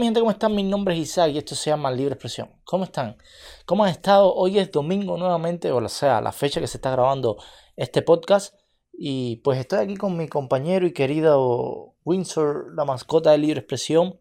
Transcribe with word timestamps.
Mi 0.00 0.10
¿cómo 0.14 0.30
están? 0.30 0.54
Mi 0.54 0.62
nombre 0.62 0.94
es 0.94 1.00
Isaac 1.00 1.32
y 1.34 1.36
esto 1.36 1.54
se 1.54 1.68
llama 1.68 1.90
Libre 1.90 2.14
Expresión. 2.14 2.48
¿Cómo 2.64 2.84
están? 2.84 3.18
¿Cómo 3.66 3.84
han 3.84 3.90
estado? 3.90 4.34
Hoy 4.34 4.58
es 4.58 4.72
domingo 4.72 5.18
nuevamente, 5.18 5.70
o 5.72 5.88
sea, 5.90 6.22
la 6.22 6.32
fecha 6.32 6.58
que 6.58 6.66
se 6.66 6.78
está 6.78 6.90
grabando 6.90 7.36
este 7.76 8.00
podcast. 8.00 8.54
Y 8.94 9.36
pues 9.44 9.58
estoy 9.58 9.80
aquí 9.80 9.96
con 9.96 10.16
mi 10.16 10.26
compañero 10.26 10.86
y 10.86 10.94
querido 10.94 11.96
Windsor, 12.02 12.72
la 12.74 12.86
mascota 12.86 13.32
de 13.32 13.38
Libre 13.38 13.60
Expresión. 13.60 14.18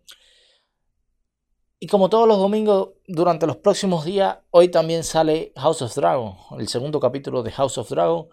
Y 1.79 1.87
como 1.87 2.09
todos 2.09 2.27
los 2.27 2.39
domingos, 2.39 2.89
durante 3.07 3.47
los 3.47 3.55
próximos 3.55 4.03
días, 4.03 4.39
hoy 4.51 4.67
también 4.67 5.05
sale 5.05 5.53
House 5.55 5.81
of 5.81 5.95
Dragon, 5.95 6.35
el 6.59 6.67
segundo 6.67 6.99
capítulo 6.99 7.41
de 7.41 7.51
House 7.51 7.77
of 7.77 7.89
Dragon. 7.89 8.27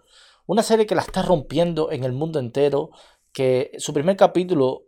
Una 0.47 0.63
serie 0.63 0.85
que 0.85 0.95
la 0.95 1.01
está 1.01 1.21
rompiendo 1.21 1.93
en 1.93 2.03
el 2.03 2.11
mundo 2.11 2.39
entero, 2.39 2.89
que 3.31 3.71
su 3.77 3.93
primer 3.93 4.17
capítulo 4.17 4.86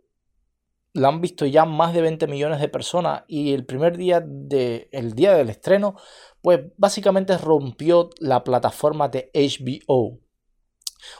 la 0.92 1.08
han 1.08 1.20
visto 1.20 1.46
ya 1.46 1.64
más 1.64 1.94
de 1.94 2.02
20 2.02 2.26
millones 2.26 2.60
de 2.60 2.68
personas 2.68 3.24
y 3.28 3.52
el 3.52 3.64
primer 3.64 3.96
día 3.96 4.22
de, 4.24 4.88
el 4.92 5.14
día 5.14 5.34
del 5.34 5.50
estreno, 5.50 5.96
pues 6.42 6.60
básicamente 6.76 7.38
rompió 7.38 8.10
la 8.18 8.42
plataforma 8.42 9.08
de 9.08 9.30
HBO. 9.34 10.18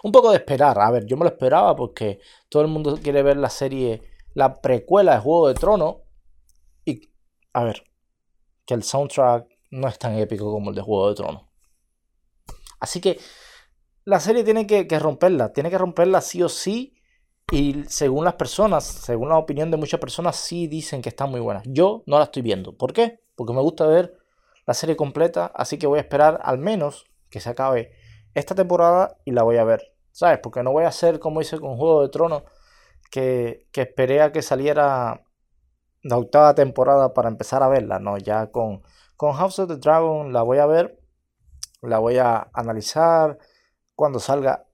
Un 0.03 0.13
poco 0.13 0.31
de 0.31 0.39
esperar, 0.39 0.79
a 0.81 0.91
ver, 0.91 1.07
yo 1.07 1.17
me 1.17 1.25
lo 1.25 1.31
esperaba 1.31 1.75
porque 1.77 2.21
todo 2.49 2.63
el 2.63 2.69
mundo 2.69 2.99
quiere 3.03 3.23
ver 3.23 3.37
la 3.37 3.49
serie, 3.49 4.03
la 4.35 4.61
precuela 4.61 5.15
de 5.15 5.21
Juego 5.21 5.49
de 5.49 5.55
Tronos 5.55 5.97
y, 6.85 7.11
a 7.53 7.65
ver, 7.65 7.85
que 8.67 8.75
el 8.75 8.83
soundtrack 8.83 9.49
no 9.71 9.89
es 9.89 9.99
tan 9.99 10.17
épico 10.19 10.51
como 10.51 10.71
el 10.71 10.77
de 10.77 10.83
Juego 10.83 11.09
de 11.09 11.15
Tronos. 11.15 11.43
Así 12.81 13.01
que 13.01 13.19
la 14.05 14.21
serie 14.21 14.43
tiene 14.43 14.67
que, 14.67 14.87
que 14.87 14.99
romperla, 14.99 15.53
tiene 15.53 15.71
que 15.71 15.79
romperla 15.79 16.21
sí 16.21 16.43
o 16.43 16.49
sí 16.49 17.00
y 17.51 17.85
según 17.89 18.25
las 18.25 18.35
personas, 18.35 18.85
según 18.85 19.29
la 19.29 19.39
opinión 19.39 19.71
de 19.71 19.77
muchas 19.77 19.99
personas, 19.99 20.37
sí 20.37 20.69
dicen 20.69 21.03
que 21.03 21.09
está 21.09 21.27
muy 21.27 21.41
buena. 21.41 21.63
Yo 21.65 22.03
no 22.07 22.19
la 22.19 22.25
estoy 22.25 22.43
viendo. 22.43 22.77
¿Por 22.77 22.93
qué? 22.93 23.21
Porque 23.35 23.53
me 23.53 23.61
gusta 23.61 23.87
ver 23.87 24.17
la 24.67 24.75
serie 24.75 24.97
completa, 24.97 25.51
así 25.55 25.79
que 25.79 25.87
voy 25.89 25.99
a 25.99 26.03
esperar 26.03 26.41
al 26.45 26.59
menos 26.59 27.07
que 27.29 27.41
se 27.41 27.51
acabe 27.51 27.93
esta 28.35 28.55
temporada 28.55 29.17
y 29.25 29.33
la 29.33 29.43
voy 29.43 29.57
a 29.57 29.65
ver. 29.65 29.95
¿Sabes? 30.13 30.39
Porque 30.43 30.63
no 30.63 30.73
voy 30.73 30.85
a 30.85 30.89
hacer 30.89 31.19
como 31.19 31.41
hice 31.41 31.59
con 31.59 31.77
Juego 31.77 32.03
de 32.03 32.09
Tronos, 32.09 32.43
que, 33.11 33.67
que 33.73 33.83
esperé 33.83 34.23
a 34.23 34.33
que 34.33 34.43
saliera 34.43 35.25
la 36.03 36.19
octava 36.19 36.55
temporada 36.55 37.15
para 37.15 37.29
empezar 37.29 37.63
a 37.63 37.69
verla. 37.69 37.99
No, 37.99 38.17
ya 38.19 38.51
con, 38.51 38.83
con 39.17 39.33
House 39.33 39.59
of 39.59 39.69
the 39.69 39.77
Dragon 39.77 40.33
la 40.33 40.43
voy 40.43 40.59
a 40.59 40.67
ver, 40.67 41.01
la 41.83 41.99
voy 41.99 42.19
a 42.19 42.49
analizar 42.53 43.39
cuando 43.95 44.21
salga 44.21 44.67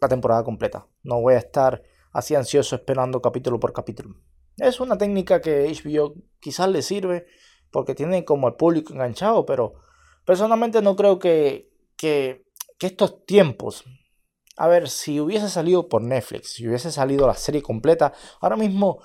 la 0.00 0.08
temporada 0.08 0.44
completa. 0.44 0.86
No 1.02 1.20
voy 1.20 1.34
a 1.34 1.38
estar 1.38 1.82
así 2.12 2.34
ansioso 2.34 2.76
esperando 2.76 3.20
capítulo 3.20 3.58
por 3.58 3.72
capítulo. 3.72 4.16
Es 4.58 4.80
una 4.80 4.98
técnica 4.98 5.40
que 5.40 5.66
HBO 5.66 6.14
quizás 6.40 6.68
le 6.68 6.82
sirve 6.82 7.26
porque 7.70 7.94
tiene 7.94 8.24
como 8.24 8.46
al 8.46 8.56
público 8.56 8.92
enganchado, 8.92 9.46
pero 9.46 9.74
personalmente 10.24 10.82
no 10.82 10.94
creo 10.94 11.18
que, 11.18 11.72
que, 11.96 12.44
estos 12.80 13.24
tiempos, 13.24 13.84
a 14.56 14.66
ver, 14.66 14.88
si 14.88 15.20
hubiese 15.20 15.48
salido 15.48 15.88
por 15.88 16.02
Netflix, 16.02 16.54
si 16.54 16.68
hubiese 16.68 16.90
salido 16.90 17.26
la 17.26 17.34
serie 17.34 17.62
completa, 17.62 18.12
ahora 18.40 18.56
mismo 18.56 19.00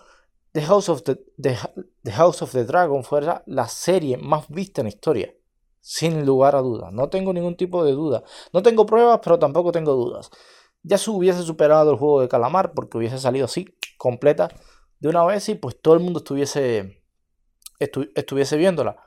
The 0.52 0.64
House 0.64 0.90
of 0.90 1.04
the, 1.04 1.16
the 1.38 2.12
House 2.12 2.42
of 2.42 2.52
the 2.52 2.66
Dragon 2.66 3.04
fuera 3.04 3.44
la 3.46 3.68
serie 3.68 4.18
más 4.18 4.50
vista 4.50 4.82
en 4.82 4.88
historia. 4.88 5.34
Sin 5.80 6.26
lugar 6.26 6.56
a 6.56 6.60
dudas. 6.60 6.92
No 6.92 7.08
tengo 7.08 7.32
ningún 7.32 7.56
tipo 7.56 7.86
de 7.86 7.94
duda. 7.94 8.24
No 8.52 8.62
tengo 8.62 8.86
pruebas, 8.86 9.22
pero 9.24 9.40
tampoco 9.40 9.72
tengo 9.72 9.94
dudas 9.94 10.30
ya 10.84 10.98
se 10.98 11.10
hubiese 11.10 11.44
superado 11.44 11.92
el 11.92 11.98
juego 11.98 12.22
de 12.22 12.28
calamar 12.28 12.74
porque 12.74 12.98
hubiese 12.98 13.20
salido 13.20 13.46
así, 13.46 13.68
completa, 13.98 14.50
de 15.00 15.10
una 15.10 15.26
vez 15.26 15.48
y 15.50 15.56
pues 15.56 15.80
todo 15.82 15.94
el 15.94 16.00
mundo 16.00 16.20
estuviese, 16.20 17.04
estuviese 17.80 18.58
viéndola. 18.58 18.98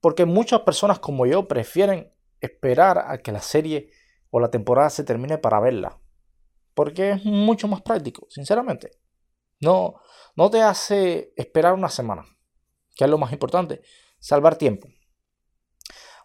Porque 0.00 0.24
muchas 0.24 0.60
personas 0.60 0.98
como 0.98 1.26
yo 1.26 1.48
prefieren 1.48 2.12
esperar 2.40 2.98
a 3.08 3.18
que 3.18 3.32
la 3.32 3.40
serie 3.40 3.90
o 4.30 4.40
la 4.40 4.50
temporada 4.50 4.90
se 4.90 5.04
termine 5.04 5.38
para 5.38 5.60
verla. 5.60 6.00
Porque 6.74 7.12
es 7.12 7.24
mucho 7.24 7.68
más 7.68 7.82
práctico, 7.82 8.26
sinceramente. 8.28 8.90
No, 9.60 9.94
no 10.36 10.50
te 10.50 10.62
hace 10.62 11.32
esperar 11.36 11.72
una 11.72 11.88
semana, 11.88 12.26
que 12.94 13.04
es 13.04 13.10
lo 13.10 13.18
más 13.18 13.32
importante, 13.32 13.80
salvar 14.18 14.56
tiempo. 14.56 14.88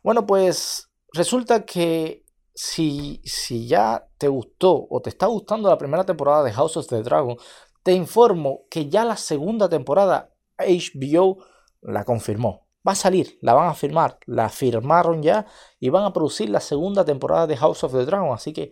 Bueno, 0.03 0.25
pues 0.25 0.91
resulta 1.13 1.65
que 1.65 2.25
si, 2.53 3.21
si 3.23 3.67
ya 3.67 4.07
te 4.17 4.27
gustó 4.27 4.87
o 4.89 5.01
te 5.01 5.09
está 5.09 5.27
gustando 5.27 5.69
la 5.69 5.77
primera 5.77 6.05
temporada 6.05 6.43
de 6.43 6.51
House 6.51 6.77
of 6.77 6.87
the 6.87 7.01
Dragon, 7.01 7.37
te 7.83 7.93
informo 7.93 8.61
que 8.69 8.89
ya 8.89 9.05
la 9.05 9.17
segunda 9.17 9.69
temporada 9.69 10.33
HBO 10.57 11.43
la 11.81 12.03
confirmó. 12.03 12.67
Va 12.87 12.93
a 12.93 12.95
salir, 12.95 13.37
la 13.41 13.53
van 13.53 13.69
a 13.69 13.73
firmar, 13.73 14.17
la 14.25 14.49
firmaron 14.49 15.21
ya 15.21 15.45
y 15.79 15.89
van 15.89 16.03
a 16.03 16.13
producir 16.13 16.49
la 16.49 16.59
segunda 16.59 17.05
temporada 17.05 17.47
de 17.47 17.57
House 17.57 17.83
of 17.83 17.93
the 17.93 18.05
Dragon. 18.05 18.33
Así 18.33 18.53
que 18.53 18.71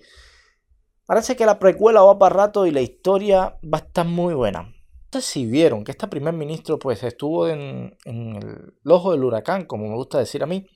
parece 1.05 1.35
que 1.35 1.45
la 1.45 1.59
precuela 1.59 2.01
va 2.01 2.17
para 2.17 2.35
rato 2.35 2.65
y 2.65 2.71
la 2.71 2.81
historia 2.81 3.59
va 3.63 3.77
a 3.77 3.81
estar 3.81 4.05
muy 4.05 4.33
buena. 4.33 4.73
No 5.11 5.21
si 5.21 5.45
vieron 5.45 5.83
que 5.83 5.91
este 5.91 6.07
primer 6.07 6.35
ministro 6.35 6.77
pues 6.77 7.01
estuvo 7.03 7.47
en 7.47 7.97
el 8.05 8.73
ojo 8.85 9.11
del 9.11 9.23
huracán, 9.23 9.65
como 9.65 9.87
me 9.87 9.95
gusta 9.95 10.19
decir 10.19 10.43
a 10.43 10.47
mí, 10.47 10.67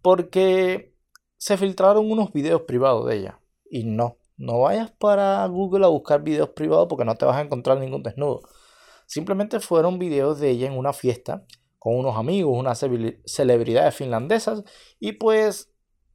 porque 0.00 0.91
se 1.42 1.56
filtraron 1.56 2.08
unos 2.08 2.32
videos 2.32 2.62
privados 2.62 3.04
de 3.08 3.16
ella. 3.16 3.40
Y 3.68 3.82
no, 3.82 4.16
no 4.36 4.60
vayas 4.60 4.92
para 4.92 5.44
Google 5.46 5.84
a 5.84 5.88
buscar 5.88 6.22
videos 6.22 6.50
privados 6.50 6.86
porque 6.88 7.04
no 7.04 7.16
te 7.16 7.24
vas 7.24 7.36
a 7.36 7.40
encontrar 7.40 7.78
ningún 7.78 8.04
desnudo. 8.04 8.42
Simplemente 9.06 9.58
fueron 9.58 9.98
videos 9.98 10.38
de 10.38 10.50
ella 10.50 10.68
en 10.68 10.78
una 10.78 10.92
fiesta 10.92 11.44
con 11.80 11.96
unos 11.96 12.16
amigos, 12.16 12.56
unas 12.56 12.78
celebridades 13.26 13.92
finlandesas 13.92 14.62
y 15.00 15.14
pues 15.14 15.74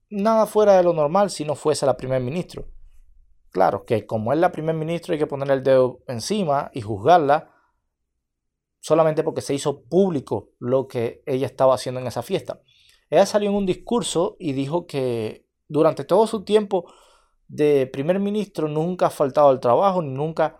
nada 0.10 0.46
fuera 0.46 0.78
de 0.78 0.84
lo 0.84 0.94
normal 0.94 1.30
si 1.30 1.44
no 1.44 1.56
fuese 1.56 1.86
la 1.86 1.98
primer 1.98 2.22
ministro. 2.22 2.70
Claro 3.50 3.84
que 3.84 4.06
como 4.06 4.32
es 4.32 4.40
la 4.40 4.54
primer 4.54 4.76
ministro 4.76 5.12
hay 5.12 5.20
que 5.20 5.28
poner 5.28 5.52
el 5.52 5.62
dedo 5.62 6.06
encima 6.08 6.72
y 6.74 6.80
juzgarla 6.80 7.54
solamente 8.80 9.26
porque 9.26 9.42
se 9.42 9.54
hizo 9.54 9.84
público 9.84 10.52
lo 10.58 10.88
que 10.88 11.22
ella 11.26 11.48
estaba 11.48 11.76
haciendo 11.76 12.00
en 12.00 12.08
esa 12.08 12.22
fiesta. 12.22 12.62
Ella 13.10 13.26
salió 13.26 13.50
en 13.50 13.56
un 13.56 13.66
discurso 13.66 14.36
y 14.40 14.54
dijo 14.54 14.86
que 14.86 15.46
durante 15.68 16.04
todo 16.04 16.28
su 16.28 16.44
tiempo 16.44 16.92
de 17.48 17.88
primer 17.88 18.20
ministro 18.20 18.68
nunca 18.68 19.08
ha 19.08 19.10
faltado 19.10 19.50
al 19.50 19.60
trabajo, 19.60 20.02
ni 20.02 20.12
nunca 20.12 20.58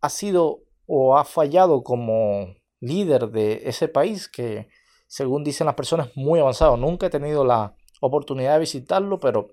ha 0.00 0.08
sido 0.08 0.62
o 0.86 1.16
ha 1.16 1.24
fallado 1.24 1.82
como 1.82 2.54
líder 2.80 3.30
de 3.30 3.62
ese 3.64 3.88
país 3.88 4.28
que, 4.28 4.68
según 5.06 5.44
dicen 5.44 5.66
las 5.66 5.74
personas, 5.74 6.08
es 6.08 6.16
muy 6.16 6.40
avanzado. 6.40 6.76
Nunca 6.76 7.06
he 7.06 7.10
tenido 7.10 7.44
la 7.44 7.76
oportunidad 8.00 8.54
de 8.54 8.60
visitarlo, 8.60 9.18
pero 9.18 9.48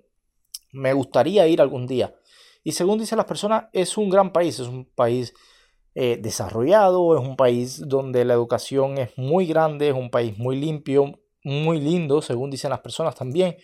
me 0.72 0.92
gustaría 0.92 1.46
ir 1.46 1.60
algún 1.60 1.86
día. 1.86 2.14
Y 2.62 2.72
según 2.72 2.98
dicen 2.98 3.18
las 3.18 3.26
personas, 3.26 3.66
es 3.72 3.96
un 3.96 4.08
gran 4.08 4.32
país, 4.32 4.58
es 4.60 4.68
un 4.68 4.84
país 4.86 5.34
eh, 5.94 6.18
desarrollado, 6.20 7.16
es 7.16 7.26
un 7.26 7.36
país 7.36 7.86
donde 7.86 8.24
la 8.24 8.34
educación 8.34 8.98
es 8.98 9.16
muy 9.16 9.46
grande, 9.46 9.88
es 9.88 9.94
un 9.94 10.10
país 10.10 10.38
muy 10.38 10.56
limpio, 10.56 11.18
muy 11.46 11.80
lindo, 11.80 12.22
según 12.22 12.50
dicen 12.50 12.70
las 12.70 12.80
personas 12.80 13.14
también. 13.14 13.56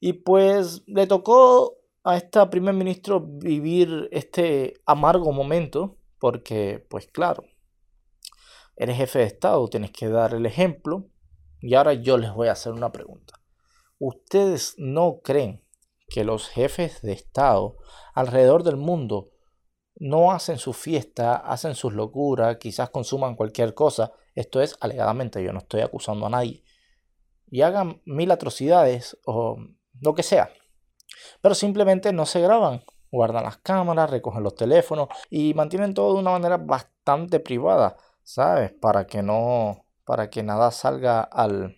Y 0.00 0.14
pues 0.14 0.82
le 0.86 1.06
tocó 1.06 1.76
a 2.02 2.16
esta 2.16 2.48
primer 2.48 2.74
ministro 2.74 3.20
vivir 3.20 4.08
este 4.12 4.80
amargo 4.86 5.30
momento, 5.30 5.98
porque 6.18 6.86
pues 6.88 7.06
claro, 7.08 7.44
eres 8.76 8.96
jefe 8.96 9.18
de 9.18 9.24
Estado, 9.26 9.68
tienes 9.68 9.90
que 9.90 10.08
dar 10.08 10.32
el 10.32 10.46
ejemplo. 10.46 11.10
Y 11.60 11.74
ahora 11.74 11.92
yo 11.92 12.16
les 12.16 12.32
voy 12.32 12.48
a 12.48 12.52
hacer 12.52 12.72
una 12.72 12.92
pregunta. 12.92 13.34
¿Ustedes 13.98 14.76
no 14.78 15.20
creen 15.22 15.62
que 16.08 16.24
los 16.24 16.48
jefes 16.48 17.02
de 17.02 17.12
Estado 17.12 17.76
alrededor 18.14 18.62
del 18.62 18.78
mundo 18.78 19.32
no 19.96 20.32
hacen 20.32 20.56
su 20.56 20.72
fiesta, 20.72 21.36
hacen 21.36 21.74
sus 21.74 21.92
locuras, 21.92 22.56
quizás 22.56 22.88
consuman 22.88 23.36
cualquier 23.36 23.74
cosa? 23.74 24.12
Esto 24.34 24.62
es 24.62 24.78
alegadamente, 24.80 25.44
yo 25.44 25.52
no 25.52 25.58
estoy 25.58 25.82
acusando 25.82 26.24
a 26.24 26.30
nadie 26.30 26.64
y 27.50 27.62
hagan 27.62 28.00
mil 28.04 28.30
atrocidades 28.30 29.18
o 29.24 29.58
lo 30.00 30.14
que 30.14 30.22
sea. 30.22 30.50
Pero 31.40 31.54
simplemente 31.54 32.12
no 32.12 32.26
se 32.26 32.40
graban, 32.40 32.84
guardan 33.10 33.44
las 33.44 33.58
cámaras, 33.58 34.10
recogen 34.10 34.42
los 34.42 34.54
teléfonos 34.54 35.08
y 35.30 35.54
mantienen 35.54 35.94
todo 35.94 36.14
de 36.14 36.20
una 36.20 36.32
manera 36.32 36.56
bastante 36.56 37.40
privada, 37.40 37.96
¿sabes? 38.22 38.72
Para 38.72 39.06
que 39.06 39.22
no, 39.22 39.86
para 40.04 40.30
que 40.30 40.42
nada 40.42 40.70
salga 40.70 41.20
al, 41.20 41.76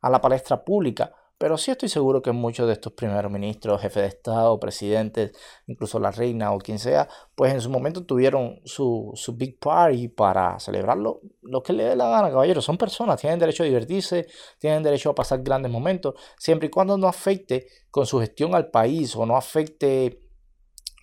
a 0.00 0.10
la 0.10 0.20
palestra 0.20 0.64
pública. 0.64 1.12
Pero 1.38 1.56
sí 1.56 1.70
estoy 1.70 1.88
seguro 1.88 2.20
que 2.20 2.32
muchos 2.32 2.66
de 2.66 2.72
estos 2.72 2.92
primeros 2.94 3.30
ministros, 3.30 3.80
jefes 3.80 4.02
de 4.02 4.08
Estado, 4.08 4.58
presidentes, 4.58 5.30
incluso 5.68 6.00
la 6.00 6.10
reina 6.10 6.52
o 6.52 6.58
quien 6.58 6.80
sea, 6.80 7.08
pues 7.36 7.54
en 7.54 7.60
su 7.60 7.70
momento 7.70 8.04
tuvieron 8.04 8.60
su, 8.64 9.12
su 9.14 9.36
big 9.36 9.56
party 9.60 10.08
para 10.08 10.58
celebrarlo, 10.58 11.20
lo 11.42 11.62
que 11.62 11.72
le 11.72 11.84
dé 11.84 11.96
la 11.96 12.08
gana, 12.08 12.30
caballeros. 12.30 12.64
Son 12.64 12.76
personas, 12.76 13.20
tienen 13.20 13.38
derecho 13.38 13.62
a 13.62 13.66
divertirse, 13.66 14.26
tienen 14.58 14.82
derecho 14.82 15.10
a 15.10 15.14
pasar 15.14 15.40
grandes 15.44 15.70
momentos, 15.70 16.14
siempre 16.36 16.66
y 16.66 16.70
cuando 16.70 16.98
no 16.98 17.06
afecte 17.06 17.68
con 17.92 18.04
su 18.04 18.18
gestión 18.18 18.56
al 18.56 18.70
país 18.70 19.14
o 19.14 19.24
no 19.24 19.36
afecte 19.36 20.20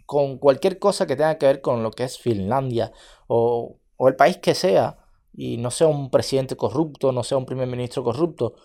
con 0.06 0.38
cualquier 0.38 0.80
cosa 0.80 1.08
que 1.08 1.16
tenga 1.16 1.38
que 1.38 1.46
ver 1.46 1.62
con 1.62 1.82
lo 1.82 1.92
que 1.92 2.04
es 2.04 2.20
Finlandia 2.20 2.92
o, 3.28 3.78
o 3.96 4.08
el 4.10 4.18
país 4.18 4.38
que 4.38 4.54
sea 4.54 4.98
y 5.34 5.58
no 5.58 5.72
sea 5.72 5.88
un 5.88 6.12
presidente 6.12 6.58
corrupto, 6.58 7.14
no 7.14 7.24
sea 7.24 7.38
un 7.38 7.46
primer 7.46 7.68
ministro 7.68 8.04
corrupto, 8.04 8.56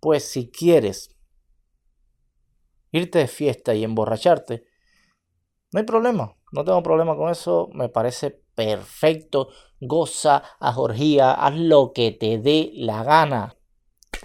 pues 0.00 0.24
si 0.24 0.50
quieres 0.50 1.16
irte 2.92 3.18
de 3.18 3.28
fiesta 3.28 3.74
y 3.74 3.84
emborracharte, 3.84 4.64
no 5.72 5.78
hay 5.78 5.86
problema, 5.86 6.36
no 6.52 6.64
tengo 6.64 6.82
problema 6.82 7.16
con 7.16 7.30
eso, 7.30 7.68
me 7.72 7.88
parece 7.88 8.42
perfecto, 8.54 9.48
goza, 9.80 10.42
a 10.58 10.72
Jorgía, 10.72 11.32
haz 11.32 11.54
lo 11.56 11.92
que 11.92 12.10
te 12.10 12.38
dé 12.38 12.72
la 12.74 13.04
gana. 13.04 13.56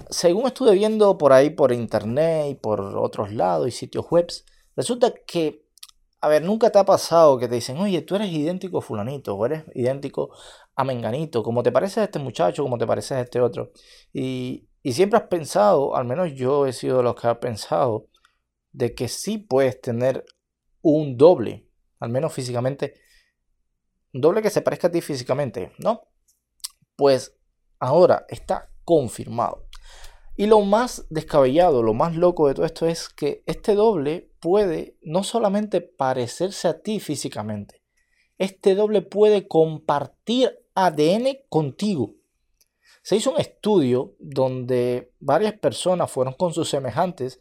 Según 0.10 0.48
estuve 0.48 0.74
viendo 0.74 1.18
por 1.18 1.32
ahí 1.32 1.52
por 1.52 1.72
internet 1.72 2.48
y 2.50 2.56
por 2.56 2.82
otros 2.98 3.32
lados 3.32 3.68
y 3.68 3.72
sitios 3.72 4.06
web, 4.10 4.28
resulta 4.76 5.14
que 5.28 5.66
a 6.26 6.28
ver, 6.28 6.42
nunca 6.42 6.72
te 6.72 6.80
ha 6.80 6.86
pasado 6.86 7.38
que 7.38 7.48
te 7.48 7.54
dicen, 7.54 7.78
oye, 7.78 8.02
tú 8.02 8.16
eres 8.16 8.32
idéntico 8.32 8.80
a 8.80 8.82
fulanito, 8.82 9.36
o 9.36 9.46
eres 9.46 9.64
idéntico 9.76 10.32
a 10.76 10.84
menganito, 10.84 11.44
como 11.44 11.62
te 11.62 11.72
parece 11.72 12.00
a 12.00 12.06
este 12.06 12.18
muchacho, 12.18 12.64
como 12.64 12.80
te 12.80 12.88
parece 12.88 13.14
a 13.14 13.22
este 13.22 13.40
otro. 13.40 13.72
Y, 14.12 14.68
y 14.86 14.94
siempre 14.94 15.18
has 15.18 15.26
pensado, 15.26 15.96
al 15.96 16.06
menos 16.06 16.36
yo 16.36 16.68
he 16.68 16.72
sido 16.72 16.98
de 16.98 17.04
los 17.04 17.16
que 17.16 17.26
ha 17.26 17.40
pensado, 17.40 18.08
de 18.72 18.94
que 18.94 19.08
sí 19.08 19.40
puedes 19.40 19.82
tener 19.82 20.24
un 20.84 21.18
doble, 21.18 21.68
al 22.00 22.12
menos 22.12 22.32
físicamente, 22.32 22.94
un 24.14 24.22
doble 24.22 24.44
que 24.44 24.52
se 24.52 24.62
parezca 24.62 24.90
a 24.90 24.92
ti 24.92 25.02
físicamente, 25.02 25.72
¿no? 25.80 26.04
Pues 26.96 27.36
ahora 27.80 28.28
está 28.30 28.70
confirmado. 28.84 29.66
Y 30.36 30.46
lo 30.46 30.62
más 30.62 31.08
descabellado, 31.10 31.82
lo 31.82 31.96
más 31.96 32.16
loco 32.16 32.48
de 32.48 32.54
todo 32.54 32.68
esto 32.68 32.86
es 32.86 33.10
que 33.10 33.42
este 33.48 33.74
doble 33.74 34.30
puede 34.40 35.00
no 35.02 35.24
solamente 35.24 35.82
parecerse 35.82 36.68
a 36.68 36.80
ti 36.84 37.00
físicamente, 37.00 37.82
este 38.38 38.76
doble 38.76 39.02
puede 39.02 39.48
compartir 39.48 40.60
ADN 40.76 41.40
contigo. 41.50 42.14
Se 43.06 43.16
hizo 43.16 43.30
un 43.30 43.40
estudio 43.40 44.16
donde 44.18 45.14
varias 45.20 45.54
personas 45.54 46.10
fueron 46.10 46.34
con 46.34 46.56
sus 46.56 46.68
semejantes 46.68 47.40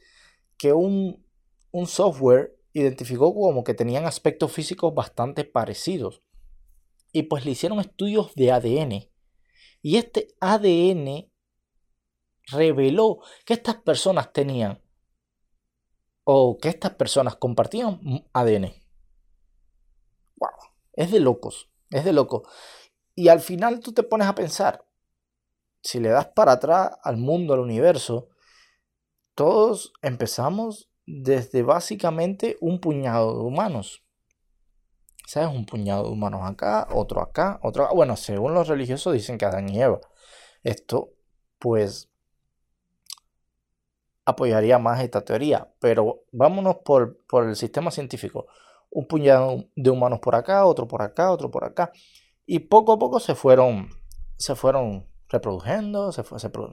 que 0.58 0.74
un, 0.74 1.26
un 1.70 1.86
software 1.86 2.54
identificó 2.74 3.32
como 3.34 3.64
que 3.64 3.72
tenían 3.72 4.04
aspectos 4.04 4.52
físicos 4.52 4.94
bastante 4.94 5.42
parecidos. 5.42 6.22
Y 7.12 7.22
pues 7.22 7.46
le 7.46 7.52
hicieron 7.52 7.80
estudios 7.80 8.34
de 8.34 8.52
ADN. 8.52 9.10
Y 9.80 9.96
este 9.96 10.28
ADN 10.38 11.32
reveló 12.48 13.20
que 13.46 13.54
estas 13.54 13.76
personas 13.76 14.34
tenían 14.34 14.82
o 16.24 16.58
que 16.58 16.68
estas 16.68 16.92
personas 16.92 17.36
compartían 17.36 18.28
ADN. 18.34 18.70
Wow, 20.36 20.50
es 20.92 21.10
de 21.10 21.20
locos, 21.20 21.70
es 21.88 22.04
de 22.04 22.12
locos. 22.12 22.42
Y 23.14 23.28
al 23.28 23.40
final 23.40 23.80
tú 23.80 23.94
te 23.94 24.02
pones 24.02 24.28
a 24.28 24.34
pensar, 24.34 24.84
si 25.84 26.00
le 26.00 26.08
das 26.08 26.28
para 26.28 26.52
atrás 26.52 26.92
al 27.02 27.18
mundo, 27.18 27.52
al 27.52 27.60
universo, 27.60 28.28
todos 29.34 29.92
empezamos 30.00 30.90
desde 31.06 31.62
básicamente 31.62 32.56
un 32.62 32.80
puñado 32.80 33.38
de 33.38 33.44
humanos. 33.44 34.02
¿Sabes? 35.26 35.54
Un 35.54 35.66
puñado 35.66 36.04
de 36.04 36.08
humanos 36.10 36.40
acá, 36.44 36.88
otro 36.90 37.20
acá, 37.20 37.60
otro 37.62 37.84
acá. 37.84 37.94
Bueno, 37.94 38.16
según 38.16 38.54
los 38.54 38.68
religiosos 38.68 39.12
dicen 39.12 39.36
que 39.36 39.44
Adán 39.44 39.68
y 39.68 39.82
Eva. 39.82 40.00
Esto, 40.62 41.12
pues, 41.58 42.10
apoyaría 44.24 44.78
más 44.78 45.02
esta 45.02 45.22
teoría, 45.22 45.70
pero 45.80 46.24
vámonos 46.32 46.76
por, 46.76 47.18
el 47.46 47.56
sistema 47.56 47.90
científico. 47.90 48.46
Un 48.90 49.06
puñado 49.06 49.66
de 49.76 49.90
humanos 49.90 50.20
por 50.20 50.34
acá, 50.34 50.64
otro 50.64 50.88
por 50.88 51.02
acá, 51.02 51.30
otro 51.30 51.50
por 51.50 51.64
acá. 51.64 51.92
Y 52.46 52.60
poco 52.60 52.92
a 52.92 52.98
poco 52.98 53.20
se 53.20 53.34
fueron, 53.34 53.90
se 54.38 54.54
fueron 54.54 55.13
reproduciendo, 55.34 56.12
se, 56.12 56.22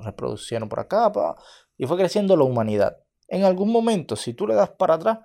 reproducieron 0.04 0.70
por 0.70 0.80
acá, 0.80 1.12
y 1.78 1.86
fue 1.86 1.98
creciendo 1.98 2.38
la 2.38 2.44
humanidad. 2.44 2.98
En 3.28 3.44
algún 3.44 3.72
momento, 3.72 4.16
si 4.16 4.34
tú 4.34 4.48
le 4.48 4.56
das 4.56 4.70
para 4.72 4.96
atrás, 4.96 5.20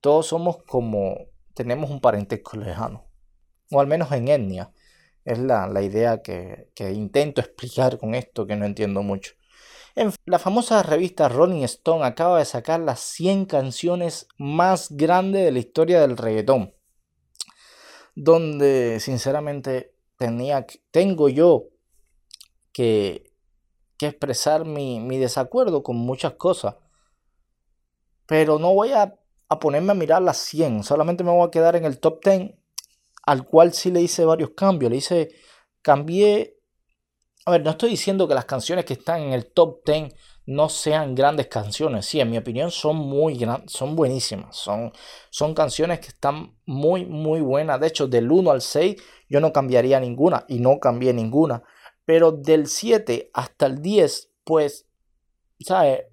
todos 0.00 0.26
somos 0.26 0.58
como, 0.64 1.16
tenemos 1.54 1.90
un 1.90 2.00
parentesco 2.00 2.56
lejano, 2.56 3.06
o 3.70 3.80
al 3.80 3.86
menos 3.86 4.10
en 4.12 4.28
etnia. 4.28 4.72
Es 5.24 5.38
la, 5.38 5.66
la 5.66 5.82
idea 5.82 6.22
que, 6.22 6.70
que 6.74 6.92
intento 6.92 7.40
explicar 7.40 7.98
con 7.98 8.14
esto 8.14 8.46
que 8.46 8.56
no 8.56 8.64
entiendo 8.64 9.02
mucho. 9.02 9.32
En 9.94 10.12
la 10.26 10.38
famosa 10.38 10.82
revista 10.82 11.28
Rolling 11.28 11.64
Stone 11.64 12.04
acaba 12.04 12.38
de 12.38 12.44
sacar 12.44 12.80
las 12.80 13.00
100 13.00 13.46
canciones 13.46 14.28
más 14.38 14.92
grandes 14.92 15.44
de 15.44 15.52
la 15.52 15.58
historia 15.58 16.00
del 16.00 16.16
reggaetón. 16.16 16.72
Donde 18.14 19.00
sinceramente 19.00 19.94
tenía, 20.16 20.66
tengo 20.90 21.28
yo 21.28 21.68
que, 22.78 23.24
expresar 24.00 24.64
mi, 24.64 25.00
mi, 25.00 25.18
desacuerdo 25.18 25.82
con 25.82 25.96
muchas 25.96 26.34
cosas. 26.34 26.76
Pero 28.26 28.60
no 28.60 28.72
voy 28.72 28.92
a, 28.92 29.18
a 29.48 29.58
ponerme 29.58 29.90
a 29.90 29.94
mirar 29.96 30.22
las 30.22 30.36
100, 30.36 30.84
solamente 30.84 31.24
me 31.24 31.32
voy 31.32 31.48
a 31.48 31.50
quedar 31.50 31.74
en 31.74 31.84
el 31.84 31.98
top 31.98 32.24
10, 32.24 32.52
al 33.24 33.44
cual 33.44 33.72
sí 33.72 33.90
le 33.90 34.00
hice 34.00 34.24
varios 34.24 34.50
cambios. 34.50 34.92
Le 34.92 34.98
hice, 34.98 35.30
cambié 35.82 36.58
a 37.48 37.50
ver, 37.50 37.64
no 37.64 37.70
estoy 37.70 37.88
diciendo 37.88 38.28
que 38.28 38.34
las 38.34 38.44
canciones 38.44 38.84
que 38.84 38.92
están 38.92 39.22
en 39.22 39.32
el 39.32 39.46
top 39.46 39.80
10 39.86 40.14
no 40.44 40.68
sean 40.68 41.14
grandes 41.14 41.46
canciones. 41.46 42.04
Sí, 42.04 42.20
en 42.20 42.30
mi 42.30 42.36
opinión 42.36 42.70
son 42.70 42.96
muy 42.96 43.42
son 43.68 43.96
buenísimas. 43.96 44.54
Son, 44.54 44.92
son 45.30 45.54
canciones 45.54 46.00
que 46.00 46.08
están 46.08 46.58
muy, 46.66 47.06
muy 47.06 47.40
buenas. 47.40 47.80
De 47.80 47.86
hecho, 47.86 48.06
del 48.06 48.30
1 48.30 48.50
al 48.50 48.60
6 48.60 49.02
yo 49.30 49.40
no 49.40 49.50
cambiaría 49.50 49.98
ninguna 49.98 50.44
y 50.46 50.58
no 50.58 50.78
cambié 50.78 51.14
ninguna. 51.14 51.62
Pero 52.08 52.32
del 52.32 52.68
7 52.68 53.32
hasta 53.34 53.66
el 53.66 53.82
10, 53.82 54.30
pues, 54.42 54.88
¿sabes? 55.60 56.06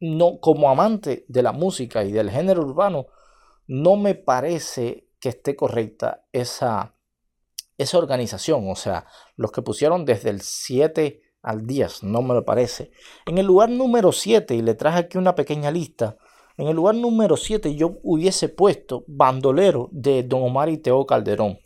No, 0.00 0.40
como 0.40 0.70
amante 0.70 1.26
de 1.28 1.42
la 1.42 1.52
música 1.52 2.02
y 2.02 2.12
del 2.12 2.30
género 2.30 2.62
urbano, 2.62 3.08
no 3.66 3.96
me 3.96 4.14
parece 4.14 5.06
que 5.20 5.28
esté 5.28 5.54
correcta 5.54 6.24
esa, 6.32 6.94
esa 7.76 7.98
organización, 7.98 8.70
o 8.70 8.74
sea, 8.74 9.04
los 9.36 9.52
que 9.52 9.60
pusieron 9.60 10.06
desde 10.06 10.30
el 10.30 10.40
7 10.40 11.20
al 11.42 11.66
10, 11.66 12.04
no 12.04 12.22
me 12.22 12.32
lo 12.32 12.46
parece. 12.46 12.90
En 13.26 13.36
el 13.36 13.44
lugar 13.44 13.68
número 13.68 14.12
7, 14.12 14.54
y 14.54 14.62
le 14.62 14.76
traje 14.76 15.00
aquí 15.00 15.18
una 15.18 15.34
pequeña 15.34 15.70
lista, 15.70 16.16
en 16.56 16.68
el 16.68 16.76
lugar 16.76 16.94
número 16.94 17.36
7 17.36 17.74
yo 17.74 17.98
hubiese 18.02 18.48
puesto 18.48 19.04
Bandolero 19.06 19.90
de 19.92 20.22
Don 20.22 20.42
Omar 20.42 20.70
y 20.70 20.78
Teo 20.78 21.04
Calderón. 21.04 21.58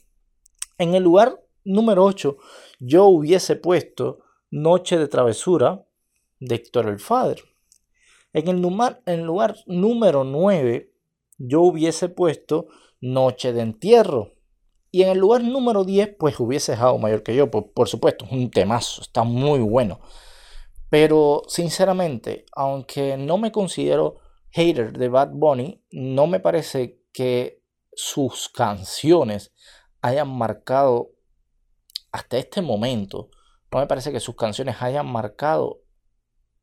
En 0.78 0.96
el 0.96 1.04
lugar 1.04 1.41
número 1.64 2.04
8 2.04 2.36
yo 2.80 3.06
hubiese 3.06 3.56
puesto 3.56 4.20
Noche 4.50 4.98
de 4.98 5.08
Travesura 5.08 5.86
de 6.40 6.56
Héctor 6.56 6.88
el 6.88 6.98
Fader. 6.98 7.42
En 8.32 8.48
el, 8.48 8.60
lugar, 8.60 9.02
en 9.06 9.20
el 9.20 9.26
lugar 9.26 9.56
número 9.66 10.24
9 10.24 10.92
yo 11.38 11.62
hubiese 11.62 12.08
puesto 12.08 12.66
Noche 13.00 13.52
de 13.52 13.62
Entierro 13.62 14.32
y 14.90 15.02
en 15.02 15.08
el 15.08 15.18
lugar 15.18 15.42
número 15.42 15.84
10, 15.84 16.16
pues 16.18 16.38
hubiese 16.38 16.72
dejado 16.72 16.98
mayor 16.98 17.22
que 17.22 17.34
yo. 17.34 17.50
Por, 17.50 17.72
por 17.72 17.88
supuesto, 17.88 18.26
es 18.26 18.32
un 18.32 18.50
temazo, 18.50 19.00
está 19.00 19.24
muy 19.24 19.60
bueno. 19.60 20.00
Pero 20.90 21.42
sinceramente, 21.48 22.44
aunque 22.52 23.16
no 23.16 23.38
me 23.38 23.50
considero 23.50 24.18
hater 24.50 24.92
de 24.92 25.08
Bad 25.08 25.30
Bunny, 25.32 25.82
no 25.90 26.26
me 26.26 26.40
parece 26.40 27.00
que 27.14 27.62
sus 27.94 28.50
canciones 28.50 29.54
hayan 30.02 30.28
marcado 30.28 31.12
hasta 32.12 32.38
este 32.38 32.62
momento. 32.62 33.30
No 33.70 33.78
me 33.78 33.86
parece 33.86 34.12
que 34.12 34.20
sus 34.20 34.36
canciones 34.36 34.76
hayan 34.80 35.10
marcado 35.10 35.82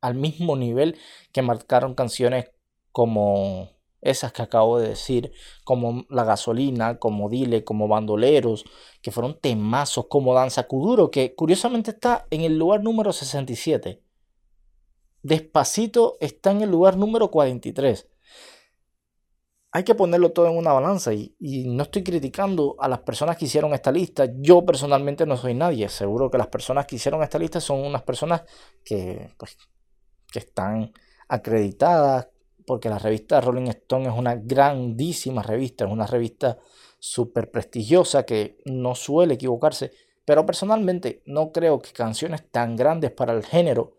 al 0.01 0.15
mismo 0.15 0.56
nivel 0.56 0.98
que 1.34 1.41
marcaron 1.41 1.96
canciones 1.96 2.51
como 2.91 3.79
esas 4.01 4.32
que 4.32 4.41
acabo 4.41 4.79
de 4.79 4.89
decir, 4.89 5.34
como 5.65 6.06
La 6.10 6.24
Gasolina, 6.24 7.00
como 7.00 7.29
Dile, 7.29 7.63
como 7.63 7.88
Bandoleros, 7.88 8.63
que 9.01 9.12
fueron 9.12 9.38
temazos, 9.39 10.06
como 10.08 10.34
Danza 10.34 10.68
Kuduro, 10.68 11.12
que 11.12 11.36
curiosamente 11.36 11.91
está 11.91 12.25
en 12.29 12.41
el 12.41 12.58
lugar 12.58 12.82
número 12.82 13.12
67. 13.12 14.01
Despacito 15.22 16.15
está 16.22 16.51
en 16.51 16.62
el 16.62 16.70
lugar 16.70 16.96
número 16.96 17.29
43. 17.29 18.09
Hay 19.71 19.83
que 19.83 19.93
ponerlo 19.93 20.31
todo 20.31 20.47
en 20.47 20.57
una 20.57 20.73
balanza 20.73 21.13
y, 21.13 21.35
no 21.39 21.83
estoy 21.83 22.03
criticando 22.03 22.75
a 22.79 22.88
las 22.88 22.99
personas 22.99 23.38
que 23.38 23.45
hicieron 23.45 23.73
esta 23.73 23.91
lista. 23.91 24.27
Yo 24.38 24.65
personalmente 24.65 25.27
no 25.27 25.38
soy 25.38 25.53
nadie. 25.53 25.88
Seguro 25.89 26.31
que 26.31 26.39
las 26.39 26.47
personas 26.47 26.88
que 26.88 26.95
hicieron 26.95 27.21
esta 27.21 27.38
lista 27.38 27.61
son 27.61 27.85
unas 27.85 28.01
personas 28.01 28.43
que, 28.83 29.29
pues, 29.38 29.57
que 30.31 30.39
están 30.39 30.91
acreditadas, 31.27 32.29
porque 32.65 32.89
la 32.89 32.97
revista 32.97 33.41
Rolling 33.41 33.67
Stone 33.67 34.09
es 34.09 34.15
una 34.15 34.35
grandísima 34.35 35.43
revista, 35.43 35.85
es 35.85 35.91
una 35.91 36.07
revista 36.07 36.57
súper 36.97 37.51
prestigiosa 37.51 38.23
que 38.23 38.57
no 38.65 38.95
suele 38.95 39.35
equivocarse, 39.35 39.91
pero 40.25 40.45
personalmente 40.45 41.21
no 41.25 41.51
creo 41.51 41.79
que 41.79 41.91
canciones 41.91 42.49
tan 42.49 42.75
grandes 42.75 43.11
para 43.11 43.33
el 43.33 43.45
género 43.45 43.97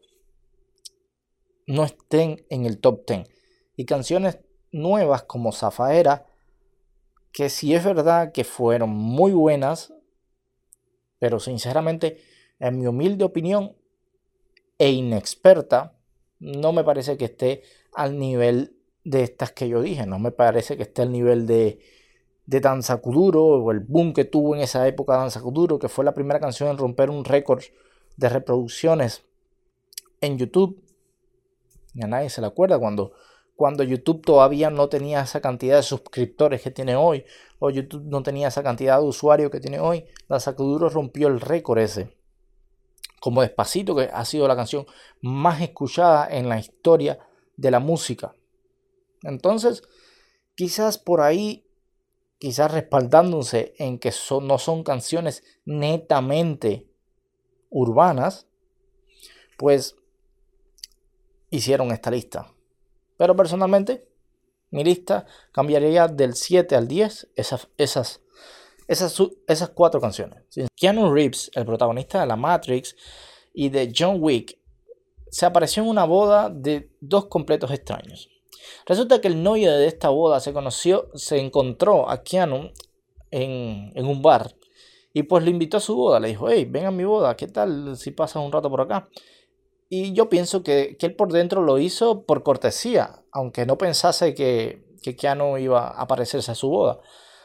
no 1.66 1.84
estén 1.84 2.44
en 2.50 2.66
el 2.66 2.80
top 2.80 3.06
10. 3.06 3.28
Y 3.76 3.84
canciones 3.84 4.38
nuevas 4.72 5.22
como 5.24 5.52
Zafaera, 5.52 6.26
que 7.32 7.48
sí 7.48 7.74
es 7.74 7.84
verdad 7.84 8.32
que 8.32 8.44
fueron 8.44 8.90
muy 8.90 9.32
buenas, 9.32 9.92
pero 11.18 11.38
sinceramente 11.38 12.20
en 12.58 12.78
mi 12.78 12.86
humilde 12.86 13.24
opinión 13.24 13.76
e 14.78 14.90
inexperta, 14.90 15.96
no 16.38 16.72
me 16.72 16.84
parece 16.84 17.16
que 17.16 17.26
esté 17.26 17.62
al 17.94 18.18
nivel 18.18 18.76
de 19.04 19.22
estas 19.22 19.52
que 19.52 19.68
yo 19.68 19.82
dije. 19.82 20.06
No 20.06 20.18
me 20.18 20.30
parece 20.30 20.76
que 20.76 20.84
esté 20.84 21.02
al 21.02 21.12
nivel 21.12 21.46
de, 21.46 21.80
de 22.46 22.60
Danza 22.60 22.96
Kuduro 22.98 23.44
o 23.44 23.70
el 23.70 23.80
boom 23.80 24.12
que 24.12 24.24
tuvo 24.24 24.54
en 24.54 24.62
esa 24.62 24.86
época 24.88 25.16
Danza 25.16 25.40
Kuduro, 25.40 25.78
que 25.78 25.88
fue 25.88 26.04
la 26.04 26.14
primera 26.14 26.40
canción 26.40 26.68
en 26.70 26.78
romper 26.78 27.10
un 27.10 27.24
récord 27.24 27.62
de 28.16 28.28
reproducciones 28.28 29.22
en 30.20 30.38
YouTube. 30.38 30.82
Y 31.94 32.02
a 32.02 32.06
nadie 32.06 32.30
se 32.30 32.40
le 32.40 32.46
acuerda 32.46 32.78
cuando, 32.78 33.12
cuando 33.60 33.84
YouTube 33.84 34.24
todavía 34.24 34.70
no 34.70 34.88
tenía 34.88 35.20
esa 35.20 35.42
cantidad 35.42 35.76
de 35.76 35.82
suscriptores 35.82 36.62
que 36.62 36.70
tiene 36.70 36.96
hoy, 36.96 37.26
o 37.58 37.68
YouTube 37.68 38.04
no 38.06 38.22
tenía 38.22 38.48
esa 38.48 38.62
cantidad 38.62 38.98
de 38.98 39.04
usuarios 39.04 39.50
que 39.50 39.60
tiene 39.60 39.78
hoy. 39.78 40.06
Danza 40.30 40.56
Kuduro 40.56 40.88
rompió 40.88 41.28
el 41.28 41.42
récord 41.42 41.80
ese. 41.80 42.16
Como 43.20 43.42
Despacito, 43.42 43.94
que 43.94 44.08
ha 44.10 44.24
sido 44.24 44.48
la 44.48 44.56
canción 44.56 44.86
más 45.20 45.60
escuchada 45.60 46.26
en 46.30 46.48
la 46.48 46.58
historia 46.58 47.18
de 47.54 47.70
la 47.70 47.80
música. 47.80 48.34
Entonces, 49.24 49.82
quizás 50.54 50.96
por 50.96 51.20
ahí, 51.20 51.68
quizás 52.38 52.72
respaldándose 52.72 53.74
en 53.76 53.98
que 53.98 54.10
no 54.40 54.56
son 54.56 54.84
canciones 54.84 55.44
netamente 55.66 56.88
urbanas, 57.68 58.46
pues 59.58 59.96
hicieron 61.50 61.90
esta 61.90 62.10
lista. 62.10 62.54
Pero 63.20 63.36
personalmente, 63.36 64.08
mi 64.70 64.82
lista 64.82 65.26
cambiaría 65.52 66.08
del 66.08 66.32
7 66.32 66.74
al 66.74 66.88
10 66.88 67.28
esas, 67.36 67.68
esas, 67.76 68.22
esas, 68.88 69.22
esas 69.46 69.68
cuatro 69.68 70.00
canciones. 70.00 70.42
Keanu 70.74 71.12
Reeves, 71.12 71.50
el 71.52 71.66
protagonista 71.66 72.22
de 72.22 72.26
La 72.26 72.36
Matrix 72.36 72.96
y 73.52 73.68
de 73.68 73.92
John 73.94 74.16
Wick, 74.20 74.58
se 75.28 75.44
apareció 75.44 75.82
en 75.82 75.90
una 75.90 76.06
boda 76.06 76.48
de 76.48 76.92
dos 77.02 77.26
completos 77.26 77.70
extraños. 77.72 78.30
Resulta 78.86 79.20
que 79.20 79.28
el 79.28 79.42
novio 79.42 79.70
de 79.70 79.86
esta 79.86 80.08
boda 80.08 80.40
se 80.40 80.54
conoció, 80.54 81.10
se 81.12 81.38
encontró 81.38 82.08
a 82.08 82.22
Keanu 82.22 82.70
en, 83.30 83.92
un 84.02 84.22
bar 84.22 84.56
y 85.12 85.24
pues 85.24 85.44
le 85.44 85.50
invitó 85.50 85.76
a 85.76 85.80
su 85.80 85.94
boda. 85.94 86.20
Le 86.20 86.28
dijo, 86.28 86.48
hey, 86.48 86.64
ven 86.64 86.86
a 86.86 86.90
mi 86.90 87.04
boda, 87.04 87.36
¿qué 87.36 87.48
tal 87.48 87.98
si 87.98 88.12
pasas 88.12 88.42
un 88.42 88.50
rato 88.50 88.70
por 88.70 88.80
acá? 88.80 89.10
Y 89.90 90.14
yo 90.14 90.30
pienso 90.30 90.62
que, 90.62 90.96
él 90.98 91.16
por 91.16 91.32
dentro 91.32 91.60
lo 91.60 91.78
hizo 91.78 92.22
por 92.22 92.42
cortesía, 92.42 93.22
aunque 93.32 93.66
no 93.66 93.76
pensase 93.76 94.34
que, 94.34 94.86
que 95.02 95.16
Keanu 95.16 95.58
iba 95.58 95.88
a 95.88 96.00
aparecerse 96.00 96.52
a 96.52 96.54
su 96.54 96.70
boda. 96.70 97.00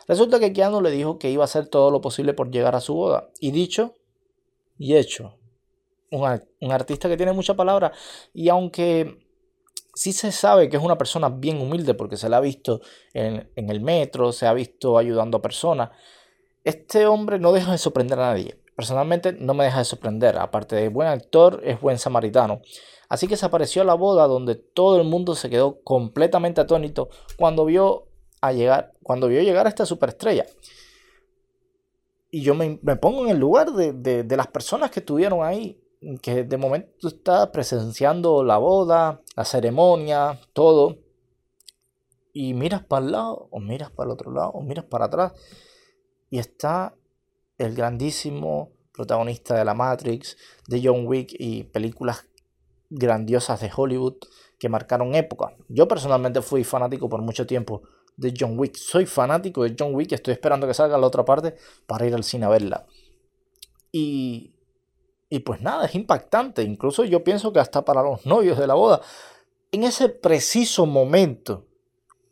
Resulta 0.08 0.40
que 0.40 0.54
Keanu 0.54 0.80
le 0.80 0.92
dijo 0.92 1.20
que 1.20 1.30
iba 1.30 1.44
a 1.44 1.46
hacer 1.46 1.68
todo 1.68 1.92
lo 1.92 2.00
posible 2.00 2.34
por 2.34 2.52
llegar 2.52 2.76
a 2.76 2.82
su 2.82 2.94
boda. 2.94 3.30
Y 3.42 3.52
dicho 3.52 3.96
y 4.78 4.96
hecho 4.96 5.38
un, 6.16 6.72
artista 6.72 7.10
que 7.10 7.18
tiene 7.18 7.34
mucha 7.34 7.56
palabra 7.56 7.92
y 8.34 8.50
aunque 8.50 9.20
sí 9.94 10.14
se 10.14 10.32
sabe 10.32 10.70
que 10.70 10.78
es 10.78 10.84
una 10.84 10.98
persona 10.98 11.30
bien 11.30 11.62
humilde 11.62 11.94
porque 11.94 12.18
se 12.18 12.30
la 12.30 12.38
ha 12.38 12.42
visto 12.42 12.82
en, 13.14 13.50
el 13.56 13.82
metro, 13.82 14.32
se 14.32 14.48
ha 14.48 14.54
visto 14.54 14.98
ayudando 14.98 15.38
a 15.38 15.42
personas, 15.42 15.92
este 16.64 17.06
hombre 17.06 17.40
no 17.40 17.54
deja 17.54 17.72
de 17.72 17.78
sorprender 17.78 18.20
a 18.20 18.34
nadie. 18.34 18.60
Personalmente 18.76 19.34
no 19.34 19.54
me 19.54 19.66
deja 19.66 19.80
de 19.80 19.86
sorprender, 19.86 20.38
aparte 20.38 20.76
de 20.76 20.90
buen 20.90 21.08
actor, 21.08 21.62
es 21.64 21.80
buen 21.80 21.98
samaritano. 21.98 22.62
Así 23.08 23.28
que 23.28 23.38
se 23.38 23.46
apareció 23.46 23.82
a 23.82 23.86
la 23.86 23.94
boda 23.94 24.28
donde 24.28 24.56
todo 24.56 25.00
el 25.00 25.08
mundo 25.08 25.36
se 25.36 25.50
quedó 25.50 25.82
completamente 25.82 26.62
atónito 26.62 27.10
cuando 27.38 27.66
vio 27.66 28.08
a 28.42 28.52
llegar, 28.52 28.94
cuando 29.04 29.28
vio 29.28 29.42
llegar 29.42 29.66
a 29.66 29.70
esta 29.70 29.86
superestrella. 29.86 30.46
Y 32.32 32.42
yo 32.42 32.54
me, 32.54 32.78
pongo 32.98 33.24
en 33.26 33.32
el 33.32 33.38
lugar 33.38 33.72
de, 33.72 33.94
de 34.24 34.38
las 34.38 34.48
personas 34.48 34.92
que 34.92 35.00
estuvieron 35.00 35.44
ahí 35.44 35.82
que 36.22 36.44
de 36.44 36.58
momento 36.58 37.08
está 37.08 37.52
presenciando 37.52 38.44
la 38.44 38.58
boda, 38.58 39.22
la 39.36 39.46
ceremonia, 39.46 40.40
todo, 40.54 40.98
y 42.34 42.54
miras 42.54 42.84
para 42.84 43.06
el 43.06 43.12
lado, 43.12 43.48
o 43.50 43.60
miras 43.60 43.92
para 43.92 44.08
el 44.08 44.14
otro 44.14 44.32
lado, 44.32 44.52
o 44.52 44.62
miras 44.62 44.86
para 44.86 45.06
atrás, 45.06 45.34
y 46.30 46.38
está 46.38 46.96
el 47.58 47.76
grandísimo 47.76 48.72
protagonista 48.92 49.56
de 49.56 49.66
la 49.66 49.74
Matrix, 49.74 50.38
de 50.68 50.82
John 50.84 51.06
Wick 51.06 51.36
y 51.38 51.64
películas 51.64 52.26
grandiosas 52.90 53.62
de 53.62 53.72
Hollywood 53.76 54.16
que 54.58 54.70
marcaron 54.70 55.16
época. 55.16 55.56
Yo 55.68 55.88
personalmente 55.88 56.42
fui 56.42 56.64
fanático 56.64 57.10
por 57.10 57.22
mucho 57.22 57.46
tiempo 57.46 57.84
de 58.16 58.34
John 58.38 58.58
Wick. 58.58 58.76
Soy 58.76 59.06
fanático 59.06 59.64
de 59.64 59.76
John 59.78 59.94
Wick, 59.94 60.14
estoy 60.14 60.34
esperando 60.34 60.68
que 60.68 60.74
salga 60.74 60.98
la 60.98 61.08
otra 61.08 61.26
parte 61.26 61.56
para 61.86 62.06
ir 62.06 62.14
al 62.14 62.24
cine 62.24 62.46
a 62.46 62.50
verla. 62.50 62.86
Y 63.92 64.56
y 65.30 65.40
pues 65.40 65.62
nada, 65.62 65.86
es 65.86 65.96
impactante. 65.96 66.64
Incluso 66.64 67.04
yo 67.04 67.24
pienso 67.24 67.52
que 67.52 67.60
hasta 67.60 67.84
para 67.84 68.02
los 68.02 68.26
novios 68.26 68.58
de 68.58 68.68
la 68.68 68.76
boda. 68.76 69.02
En 69.72 69.84
ese 69.84 70.10
preciso 70.10 70.86
momento, 70.86 71.66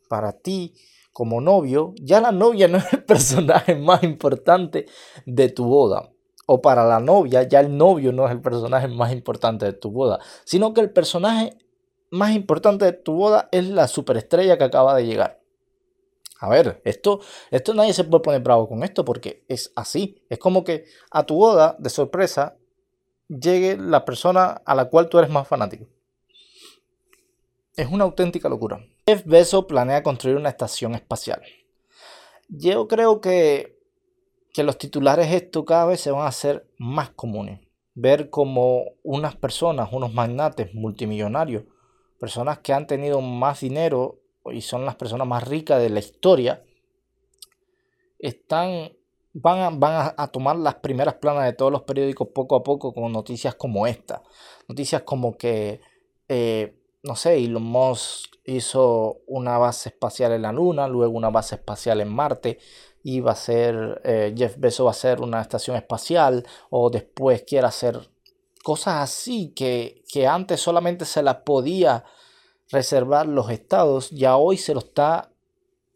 para 0.08 0.32
ti 0.32 0.74
como 1.14 1.40
novio, 1.40 1.94
ya 2.02 2.20
la 2.20 2.32
novia 2.32 2.66
no 2.68 2.78
es 2.78 2.92
el 2.92 3.04
personaje 3.04 3.76
más 3.76 4.02
importante 4.02 4.86
de 5.24 5.48
tu 5.48 5.64
boda. 5.64 6.10
O 6.46 6.60
para 6.60 6.84
la 6.84 7.00
novia, 7.00 7.44
ya 7.44 7.60
el 7.60 7.74
novio 7.74 8.12
no 8.12 8.26
es 8.26 8.32
el 8.32 8.42
personaje 8.42 8.88
más 8.88 9.12
importante 9.12 9.64
de 9.64 9.72
tu 9.72 9.90
boda. 9.90 10.18
Sino 10.44 10.74
que 10.74 10.82
el 10.82 10.90
personaje 10.90 11.56
más 12.10 12.32
importante 12.32 12.84
de 12.84 12.92
tu 12.92 13.14
boda 13.14 13.48
es 13.52 13.66
la 13.68 13.86
superestrella 13.86 14.58
que 14.58 14.64
acaba 14.64 14.94
de 14.96 15.06
llegar. 15.06 15.40
A 16.40 16.48
ver, 16.48 16.82
esto, 16.84 17.20
esto 17.52 17.72
nadie 17.74 17.94
se 17.94 18.04
puede 18.04 18.22
poner 18.22 18.42
bravo 18.42 18.68
con 18.68 18.82
esto 18.82 19.04
porque 19.04 19.44
es 19.48 19.72
así. 19.76 20.20
Es 20.28 20.38
como 20.38 20.64
que 20.64 20.84
a 21.12 21.24
tu 21.24 21.36
boda 21.36 21.76
de 21.78 21.90
sorpresa 21.90 22.56
llegue 23.28 23.78
la 23.78 24.04
persona 24.04 24.62
a 24.66 24.74
la 24.74 24.86
cual 24.90 25.08
tú 25.08 25.18
eres 25.18 25.30
más 25.30 25.46
fanático. 25.46 25.86
Es 27.76 27.88
una 27.88 28.02
auténtica 28.02 28.48
locura. 28.48 28.84
Jeff 29.06 29.24
Bezos 29.26 29.66
planea 29.66 30.02
construir 30.02 30.36
una 30.36 30.48
estación 30.48 30.94
espacial. 30.94 31.42
Yo 32.48 32.88
creo 32.88 33.20
que, 33.20 33.78
que 34.52 34.62
los 34.62 34.78
titulares 34.78 35.32
esto 35.32 35.64
cada 35.64 35.84
vez 35.84 36.00
se 36.00 36.10
van 36.10 36.22
a 36.22 36.28
hacer 36.28 36.66
más 36.78 37.10
comunes. 37.10 37.60
Ver 37.94 38.30
como 38.30 38.84
unas 39.02 39.36
personas, 39.36 39.90
unos 39.92 40.14
magnates 40.14 40.74
multimillonarios, 40.74 41.64
personas 42.18 42.60
que 42.60 42.72
han 42.72 42.86
tenido 42.86 43.20
más 43.20 43.60
dinero 43.60 44.20
y 44.46 44.62
son 44.62 44.86
las 44.86 44.96
personas 44.96 45.26
más 45.26 45.46
ricas 45.46 45.80
de 45.80 45.90
la 45.90 46.00
historia, 46.00 46.64
están 48.18 48.90
van, 49.34 50.12
a, 50.16 50.28
tomar 50.28 50.56
las 50.56 50.76
primeras 50.76 51.14
planas 51.14 51.44
de 51.44 51.52
todos 51.52 51.72
los 51.72 51.82
periódicos 51.82 52.28
poco 52.28 52.56
a 52.56 52.62
poco 52.62 52.94
con 52.94 53.12
noticias 53.12 53.54
como 53.54 53.86
esta. 53.86 54.22
Noticias 54.68 55.02
como 55.02 55.36
que, 55.36 55.80
eh, 56.28 56.80
no 57.04 57.16
sé, 57.16 57.36
Elon 57.36 57.62
Musk 57.62 58.34
hizo 58.44 59.20
una 59.26 59.58
base 59.58 59.90
espacial 59.90 60.32
en 60.32 60.42
la 60.42 60.52
Luna, 60.52 60.88
luego 60.88 61.16
una 61.16 61.30
base 61.30 61.54
espacial 61.54 62.00
en 62.00 62.08
Marte, 62.08 62.58
y 63.02 63.20
va 63.20 63.32
a 63.32 63.36
ser, 63.36 64.00
eh, 64.04 64.34
Jeff 64.36 64.56
Bezos 64.58 64.86
va 64.86 64.90
a 64.90 64.92
hacer 64.92 65.20
una 65.20 65.40
estación 65.40 65.76
espacial, 65.76 66.46
o 66.70 66.90
después 66.90 67.44
quiere 67.46 67.66
hacer 67.66 68.08
cosas 68.62 68.94
así 69.02 69.52
que, 69.54 70.02
que 70.10 70.26
antes 70.26 70.60
solamente 70.60 71.04
se 71.04 71.22
las 71.22 71.36
podía 71.36 72.04
reservar 72.70 73.26
los 73.26 73.50
estados, 73.50 74.10
ya 74.10 74.36
hoy 74.36 74.56
se 74.56 74.72
lo 74.72 74.80
está 74.80 75.30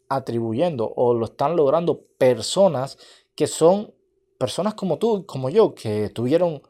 atribuyendo 0.07 0.91
o 0.95 1.15
lo 1.15 1.25
están 1.25 1.55
logrando 1.55 2.01
personas 2.17 2.97
que 3.35 3.47
son 3.47 3.93
personas 4.37 4.75
como 4.75 4.99
tú, 4.99 5.25
como 5.25 5.49
yo, 5.49 5.73
que 5.73 6.09
tuvieron 6.09 6.61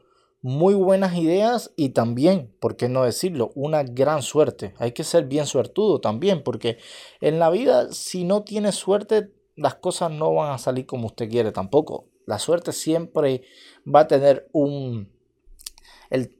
muy 0.42 0.74
buenas 0.74 1.16
ideas 1.16 1.72
y 1.76 1.90
también, 1.90 2.54
¿por 2.60 2.76
qué 2.76 2.88
no 2.88 3.04
decirlo? 3.04 3.50
Una 3.54 3.82
gran 3.82 4.22
suerte. 4.22 4.74
Hay 4.78 4.92
que 4.92 5.04
ser 5.04 5.26
bien 5.26 5.46
suertudo 5.46 6.00
también, 6.00 6.42
porque 6.42 6.78
en 7.20 7.38
la 7.38 7.50
vida 7.50 7.92
si 7.92 8.24
no 8.24 8.42
tienes 8.42 8.74
suerte, 8.74 9.32
las 9.56 9.74
cosas 9.74 10.10
no 10.10 10.34
van 10.34 10.52
a 10.52 10.58
salir 10.58 10.86
como 10.86 11.06
usted 11.06 11.28
quiere 11.28 11.52
tampoco. 11.52 12.06
La 12.26 12.38
suerte 12.38 12.72
siempre 12.72 13.42
va 13.86 14.00
a 14.00 14.08
tener 14.08 14.48
un, 14.52 15.10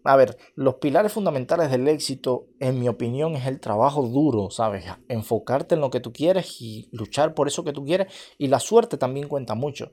a 0.05 0.17
ver, 0.17 0.37
los 0.55 0.77
pilares 0.77 1.13
fundamentales 1.13 1.71
del 1.71 1.87
éxito, 1.87 2.47
en 2.59 2.81
mi 2.81 2.89
opinión, 2.89 3.37
es 3.37 3.47
el 3.47 3.61
trabajo 3.61 4.03
duro, 4.03 4.51
¿sabes? 4.51 4.85
Enfocarte 5.09 5.77
en 5.77 5.81
lo 5.81 5.91
que 5.91 6.01
tú 6.01 6.13
quieres 6.13 6.61
y 6.61 6.89
luchar 6.93 7.35
por 7.35 7.47
eso 7.47 7.65
que 7.65 7.73
tú 7.73 7.85
quieres. 7.85 8.13
Y 8.37 8.49
la 8.49 8.59
suerte 8.59 8.97
también 8.97 9.29
cuenta 9.29 9.55
mucho. 9.55 9.93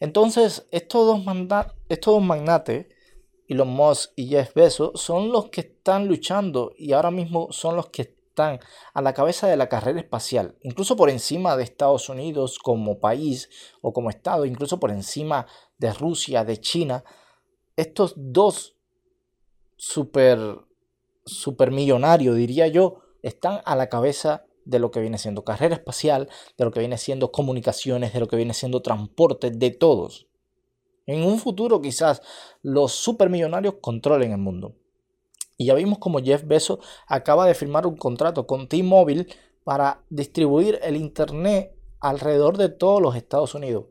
Entonces, 0.00 0.66
estos 0.70 1.06
dos, 1.06 1.36
estos 1.88 2.14
dos 2.14 2.22
magnates, 2.22 2.86
Elon 3.48 3.68
Musk 3.68 4.12
y 4.14 4.28
Jeff 4.28 4.54
Bezos, 4.54 5.00
son 5.00 5.32
los 5.32 5.46
que 5.50 5.62
están 5.62 6.06
luchando 6.06 6.72
y 6.76 6.92
ahora 6.92 7.10
mismo 7.10 7.48
son 7.50 7.76
los 7.76 7.88
que 7.88 8.02
están 8.02 8.60
a 8.94 9.02
la 9.02 9.14
cabeza 9.14 9.48
de 9.48 9.56
la 9.56 9.68
carrera 9.68 9.98
espacial, 9.98 10.56
incluso 10.62 10.96
por 10.96 11.10
encima 11.10 11.56
de 11.56 11.64
Estados 11.64 12.08
Unidos 12.08 12.58
como 12.58 13.00
país 13.00 13.48
o 13.80 13.92
como 13.92 14.10
estado, 14.10 14.44
incluso 14.44 14.78
por 14.78 14.90
encima 14.90 15.46
de 15.78 15.92
Rusia, 15.92 16.44
de 16.44 16.60
China. 16.60 17.04
Estos 17.74 18.14
dos 18.16 18.76
super, 19.76 20.38
super 21.24 21.70
millonario, 21.70 22.34
diría 22.34 22.68
yo, 22.68 23.00
están 23.22 23.60
a 23.64 23.74
la 23.74 23.88
cabeza 23.88 24.44
de 24.64 24.78
lo 24.78 24.90
que 24.90 25.00
viene 25.00 25.18
siendo 25.18 25.44
carrera 25.44 25.74
espacial, 25.74 26.28
de 26.56 26.64
lo 26.64 26.70
que 26.70 26.80
viene 26.80 26.98
siendo 26.98 27.32
comunicaciones, 27.32 28.12
de 28.12 28.20
lo 28.20 28.28
que 28.28 28.36
viene 28.36 28.52
siendo 28.52 28.82
transporte, 28.82 29.50
de 29.50 29.70
todos. 29.70 30.27
En 31.08 31.24
un 31.24 31.38
futuro 31.38 31.80
quizás 31.80 32.20
los 32.60 32.92
supermillonarios 32.92 33.76
controlen 33.80 34.32
el 34.32 34.38
mundo. 34.38 34.74
Y 35.56 35.64
ya 35.64 35.74
vimos 35.74 35.98
como 35.98 36.18
Jeff 36.18 36.44
Bezos 36.46 36.80
acaba 37.06 37.46
de 37.46 37.54
firmar 37.54 37.86
un 37.86 37.96
contrato 37.96 38.46
con 38.46 38.68
T-Mobile 38.68 39.26
para 39.64 40.02
distribuir 40.10 40.78
el 40.82 40.96
Internet 40.96 41.74
alrededor 42.00 42.58
de 42.58 42.68
todos 42.68 43.00
los 43.00 43.16
Estados 43.16 43.54
Unidos. 43.54 43.86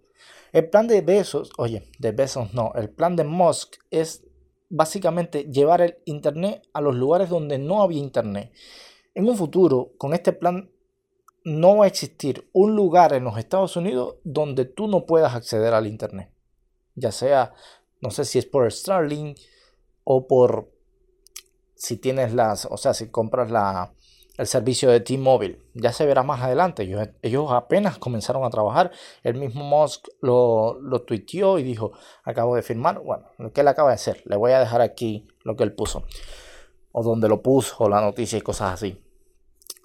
El 0.54 0.70
plan 0.70 0.88
de 0.88 1.02
Bezos, 1.02 1.50
oye, 1.58 1.90
de 1.98 2.12
Bezos 2.12 2.54
no, 2.54 2.72
el 2.76 2.92
plan 2.92 3.16
de 3.16 3.24
Musk 3.24 3.78
es 3.90 4.24
básicamente 4.70 5.46
llevar 5.46 5.82
el 5.82 5.98
Internet 6.06 6.68
a 6.72 6.82
los 6.82 6.96
lugares 6.96 7.30
donde 7.30 7.58
no 7.58 7.82
había 7.82 7.98
Internet. 7.98 8.52
En 9.16 9.28
un 9.28 9.36
futuro, 9.36 9.94
con 9.98 10.14
este 10.14 10.34
plan, 10.34 10.70
no 11.44 11.78
va 11.78 11.86
a 11.86 11.88
existir 11.88 12.48
un 12.54 12.76
lugar 12.76 13.14
en 13.14 13.24
los 13.24 13.40
Estados 13.40 13.76
Unidos 13.76 14.18
donde 14.24 14.66
tú 14.66 14.88
no 14.88 15.08
puedas 15.08 15.34
acceder 15.34 15.74
al 15.74 15.88
Internet. 15.88 16.37
Ya 16.98 17.14
sea, 17.14 17.54
no 18.02 18.12
sé 18.12 18.26
si 18.26 18.40
es 18.40 18.46
por 18.46 18.70
Starlink 18.70 19.38
o 20.04 20.28
por 20.28 20.70
si 21.76 21.96
tienes 21.98 22.34
las, 22.34 22.66
o 22.66 22.76
sea, 22.76 22.94
si 22.94 23.10
compras 23.10 23.52
la, 23.52 23.94
el 24.38 24.48
servicio 24.48 24.90
de 24.90 25.00
T-Mobile. 25.00 25.60
Ya 25.76 25.94
se 25.94 26.06
verá 26.06 26.24
más 26.24 26.42
adelante. 26.42 26.84
Ellos, 27.22 27.52
apenas 27.52 27.98
comenzaron 27.98 28.44
a 28.44 28.50
trabajar. 28.50 28.92
El 29.24 29.36
mismo 29.36 29.64
Musk 29.64 30.08
lo, 30.22 30.80
lo 30.82 31.04
tuiteó 31.04 31.60
y 31.60 31.64
dijo, 31.64 31.92
acabo 32.24 32.56
de 32.56 32.64
firmar. 32.64 33.00
Bueno, 33.00 33.28
lo 33.38 33.52
que 33.52 33.62
él 33.62 33.68
acaba 33.68 33.90
de 33.90 33.96
hacer. 33.96 34.24
Le 34.26 34.36
voy 34.36 34.52
a 34.52 34.60
dejar 34.60 34.82
aquí 34.82 35.28
lo 35.44 35.56
que 35.56 35.64
él 35.64 35.74
puso. 35.74 36.04
O 36.92 37.04
donde 37.04 37.30
lo 37.30 37.42
puso, 37.42 37.90
la 37.90 38.02
noticia 38.02 38.38
y 38.38 38.42
cosas 38.42 38.74
así. 38.74 39.00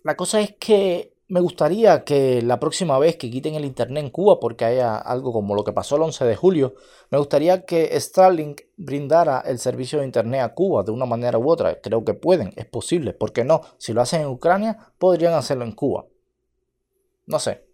La 0.03 0.17
cosa 0.17 0.41
es 0.41 0.55
que 0.59 1.12
me 1.33 1.41
gustaría 1.41 2.05
que 2.05 2.43
la 2.43 2.61
próxima 2.61 2.99
vez 2.99 3.17
que 3.17 3.31
quiten 3.31 3.55
el 3.55 3.65
internet 3.65 4.05
en 4.05 4.11
Cuba, 4.11 4.39
porque 4.39 4.67
haya 4.67 4.99
algo 4.99 5.33
como 5.33 5.55
lo 5.55 5.65
que 5.65 5.73
pasó 5.73 5.97
el 5.97 6.03
11 6.03 6.27
de 6.27 6.37
julio, 6.37 6.75
me 7.09 7.17
gustaría 7.17 7.65
que 7.65 7.99
Starlink 7.99 8.61
brindara 8.77 9.41
el 9.41 9.59
servicio 9.59 9.99
de 9.99 10.05
internet 10.05 10.43
a 10.43 10.53
Cuba 10.53 10.83
de 10.83 10.91
una 10.91 11.07
manera 11.07 11.39
u 11.39 11.51
otra. 11.51 11.81
Creo 11.81 12.05
que 12.05 12.13
pueden, 12.13 12.53
es 12.57 12.67
posible. 12.67 13.15
¿Por 13.15 13.33
qué 13.33 13.45
no? 13.45 13.63
Si 13.79 13.95
lo 13.95 14.03
hacen 14.03 14.21
en 14.21 14.27
Ucrania, 14.27 14.93
podrían 14.99 15.33
hacerlo 15.33 15.65
en 15.65 15.73
Cuba. 15.73 16.05
No 17.25 17.39
sé. 17.39 17.65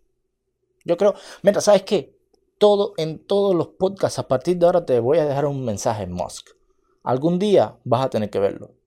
Yo 0.84 0.96
creo, 0.96 1.16
mira, 1.42 1.60
¿sabes 1.60 1.82
qué? 1.82 2.16
Todo, 2.58 2.94
en 2.96 3.26
todos 3.26 3.56
los 3.56 3.70
podcasts 3.70 4.20
a 4.20 4.28
partir 4.28 4.56
de 4.58 4.66
ahora 4.66 4.86
te 4.86 5.00
voy 5.00 5.18
a 5.18 5.26
dejar 5.26 5.46
un 5.46 5.64
mensaje 5.64 6.04
en 6.04 6.12
Musk. 6.12 6.50
Algún 7.02 7.40
día 7.40 7.76
vas 7.82 8.04
a 8.04 8.10
tener 8.10 8.30
que 8.30 8.38
verlo. 8.38 8.77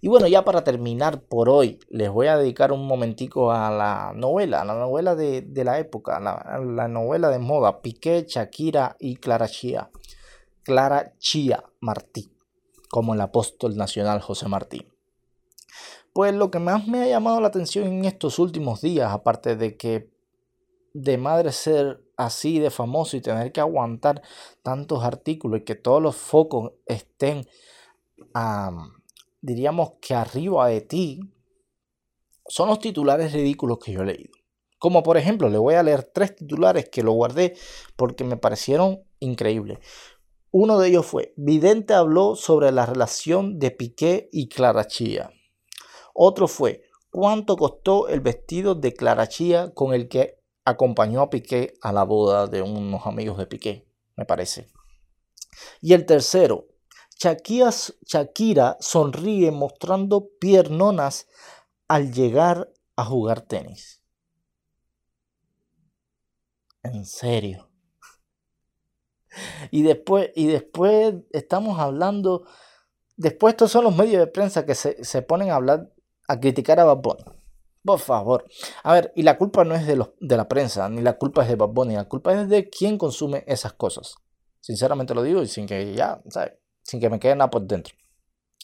Y 0.00 0.08
bueno, 0.08 0.28
ya 0.28 0.44
para 0.44 0.62
terminar 0.62 1.22
por 1.22 1.48
hoy, 1.48 1.80
les 1.88 2.08
voy 2.10 2.28
a 2.28 2.36
dedicar 2.36 2.70
un 2.70 2.86
momentico 2.86 3.50
a 3.50 3.70
la 3.70 4.12
novela, 4.14 4.60
a 4.60 4.64
la 4.64 4.74
novela 4.74 5.16
de, 5.16 5.44
la 5.64 5.80
época, 5.80 6.20
la, 6.20 6.60
la, 6.64 6.86
novela 6.86 7.30
de 7.30 7.40
moda, 7.40 7.82
Piqué, 7.82 8.24
Shakira 8.28 8.96
y 9.00 9.16
Clara 9.16 9.48
Chía. 9.48 9.90
Clara 10.62 11.14
Chía 11.18 11.64
Martí, 11.80 12.30
como 12.90 13.14
el 13.14 13.20
apóstol 13.20 13.76
nacional 13.76 14.20
José 14.20 14.48
Martí. 14.48 14.86
Pues 16.12 16.34
lo 16.34 16.50
que 16.50 16.58
más 16.58 16.86
me 16.86 17.02
ha 17.02 17.06
llamado 17.06 17.40
la 17.40 17.48
atención 17.48 17.86
en 17.86 18.04
estos 18.04 18.38
últimos 18.38 18.80
días, 18.80 19.10
aparte 19.10 19.56
de 19.56 19.76
que 19.76 20.10
de 20.92 21.18
madre 21.18 21.52
ser 21.52 22.02
así 22.16 22.58
de 22.58 22.70
famoso 22.70 23.16
y 23.16 23.20
tener 23.20 23.50
que 23.50 23.60
aguantar 23.60 24.22
tantos 24.62 25.04
artículos 25.04 25.60
y 25.60 25.64
que 25.64 25.74
todos 25.74 26.02
los 26.02 26.16
focos 26.16 26.72
estén 26.86 27.46
a 28.34 28.70
diríamos 29.40 29.92
que 30.00 30.14
arriba 30.14 30.68
de 30.68 30.80
ti, 30.80 31.20
son 32.46 32.68
los 32.68 32.78
titulares 32.78 33.32
ridículos 33.32 33.78
que 33.78 33.92
yo 33.92 34.02
he 34.02 34.06
leído. 34.06 34.32
Como 34.78 35.02
por 35.02 35.16
ejemplo, 35.16 35.48
le 35.48 35.58
voy 35.58 35.74
a 35.74 35.82
leer 35.82 36.04
tres 36.14 36.36
titulares 36.36 36.88
que 36.88 37.02
lo 37.02 37.12
guardé 37.12 37.56
porque 37.96 38.24
me 38.24 38.36
parecieron 38.36 39.02
increíbles. 39.18 39.78
Uno 40.50 40.78
de 40.78 40.88
ellos 40.88 41.04
fue, 41.04 41.34
Vidente 41.36 41.92
habló 41.92 42.34
sobre 42.36 42.72
la 42.72 42.86
relación 42.86 43.58
de 43.58 43.70
Piqué 43.70 44.28
y 44.32 44.48
Clara 44.48 44.86
Chía. 44.86 45.30
Otro 46.14 46.48
fue, 46.48 46.84
¿cuánto 47.10 47.56
costó 47.56 48.08
el 48.08 48.20
vestido 48.20 48.74
de 48.74 48.94
Clara 48.94 49.28
Chía 49.28 49.72
con 49.74 49.92
el 49.92 50.08
que 50.08 50.40
acompañó 50.64 51.20
a 51.20 51.30
Piqué 51.30 51.74
a 51.82 51.92
la 51.92 52.04
boda 52.04 52.46
de 52.46 52.62
unos 52.62 53.06
amigos 53.06 53.36
de 53.36 53.46
Piqué? 53.46 53.88
Me 54.16 54.24
parece. 54.24 54.68
Y 55.82 55.92
el 55.92 56.06
tercero, 56.06 56.66
Shakira, 57.18 58.76
sonríe 58.78 59.50
mostrando 59.50 60.28
piernonas 60.38 61.26
al 61.88 62.12
llegar 62.12 62.72
a 62.94 63.04
jugar 63.04 63.40
tenis. 63.42 64.02
En 66.82 67.04
serio. 67.04 67.68
Y 69.70 69.82
después, 69.82 70.30
y 70.34 70.46
después 70.46 71.14
estamos 71.32 71.78
hablando. 71.78 72.44
Después 73.16 73.52
estos 73.52 73.70
son 73.70 73.84
los 73.84 73.94
medios 73.94 74.20
de 74.20 74.26
prensa 74.26 74.64
que 74.64 74.74
se, 74.74 75.22
ponen 75.22 75.50
a 75.50 75.56
hablar, 75.56 75.92
a 76.26 76.40
criticar 76.40 76.80
a 76.80 76.84
Bad 76.84 77.02
Bunny. 77.02 77.24
Por 77.84 77.98
favor. 77.98 78.46
A 78.82 78.94
ver, 78.94 79.12
y 79.14 79.22
la 79.22 79.36
culpa 79.36 79.64
no 79.64 79.74
es 79.74 79.86
de, 79.86 79.96
los, 79.96 80.10
de 80.18 80.36
la 80.36 80.48
prensa, 80.48 80.88
ni 80.88 81.02
la 81.02 81.18
culpa 81.18 81.42
es 81.42 81.48
de 81.48 81.56
Bad 81.56 81.68
Bunny, 81.68 81.94
la 81.94 82.08
culpa 82.08 82.32
es 82.32 82.48
de 82.48 82.70
quien 82.70 82.96
consume 82.96 83.44
esas 83.46 83.74
cosas. 83.74 84.14
Sinceramente 84.60 85.14
lo 85.14 85.22
digo 85.22 85.42
y 85.42 85.46
sin 85.46 85.66
que 85.66 85.94
ya, 85.94 86.22
¿sabes? 86.30 86.54
Sin 86.88 87.00
que 87.00 87.10
me 87.10 87.20
quede 87.20 87.36
nada 87.36 87.50
por 87.50 87.66
dentro. 87.66 87.94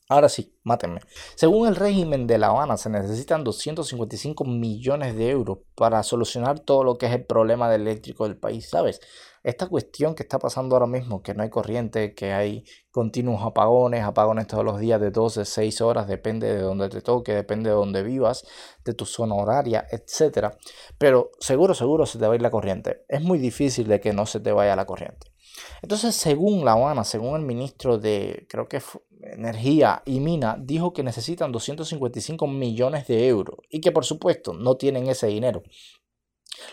Ahora 0.09 0.29
sí, 0.29 0.59
mátenme. 0.65 1.01
Según 1.35 1.69
el 1.69 1.77
régimen 1.77 2.27
de 2.27 2.39
La 2.39 2.49
Habana, 2.49 2.77
se 2.77 2.91
necesitan 2.91 3.45
255 3.45 4.45
millones 4.45 5.17
de 5.17 5.31
euros 5.31 5.59
para 5.75 6.03
solucionar 6.03 6.61
todo 6.61 6.85
lo 6.85 6.97
que 6.97 7.07
es 7.07 7.13
el 7.13 7.25
problema 7.25 7.71
del 7.71 7.83
eléctrico 7.83 8.25
del 8.25 8.37
país, 8.37 8.69
¿sabes? 8.69 9.01
Esta 9.43 9.67
cuestión 9.67 10.15
que 10.15 10.23
está 10.23 10.39
pasando 10.39 10.75
ahora 10.75 10.87
mismo, 10.87 11.23
que 11.23 11.35
no 11.35 11.43
hay 11.43 11.51
corriente, 11.51 12.15
que 12.15 12.33
hay 12.33 12.65
continuos 12.91 13.43
apagones, 13.43 14.05
apagones 14.05 14.47
todos 14.47 14.65
los 14.65 14.79
días 14.79 15.01
de 15.01 15.11
12, 15.11 15.45
6 15.45 15.81
horas, 15.83 16.07
depende 16.07 16.55
de 16.55 16.63
donde 16.63 16.89
te 16.89 17.03
toque, 17.03 17.33
depende 17.35 17.69
de 17.71 17.77
donde 17.77 18.03
vivas, 18.03 18.47
de 18.85 18.95
tu 18.95 19.05
zona 19.05 19.35
horaria, 19.35 19.87
etc. 19.91 20.55
Pero 20.97 21.31
seguro, 21.41 21.75
seguro 21.75 22.07
se 22.07 22.19
te 22.19 22.27
va 22.27 22.33
a 22.33 22.37
ir 22.37 22.43
la 22.43 22.51
corriente. 22.51 23.05
Es 23.09 23.23
muy 23.23 23.39
difícil 23.39 23.87
de 23.89 24.01
que 24.01 24.15
no 24.15 24.25
se 24.27 24.41
te 24.41 24.53
vaya 24.53 24.77
la 24.77 24.87
corriente. 24.87 25.34
Entonces, 25.83 26.15
según 26.15 26.65
La 26.65 26.73
Habana, 26.73 27.05
según 27.05 27.37
el 27.37 27.43
ministro 27.43 27.99
de, 27.99 28.47
creo 28.49 28.69
que 28.69 28.81
Energía 29.23 30.03
y 30.05 30.21
Mina, 30.21 30.57
dijo 30.59 30.93
que 30.93 31.03
necesitan 31.03 31.53
255 31.53 32.47
millones 32.47 33.07
de 33.07 33.27
euros 33.29 33.57
y 33.71 33.81
que 33.81 33.93
por 33.93 34.05
supuesto 34.05 34.53
no 34.53 34.77
tienen 34.77 35.09
ese 35.09 35.27
dinero. 35.27 35.63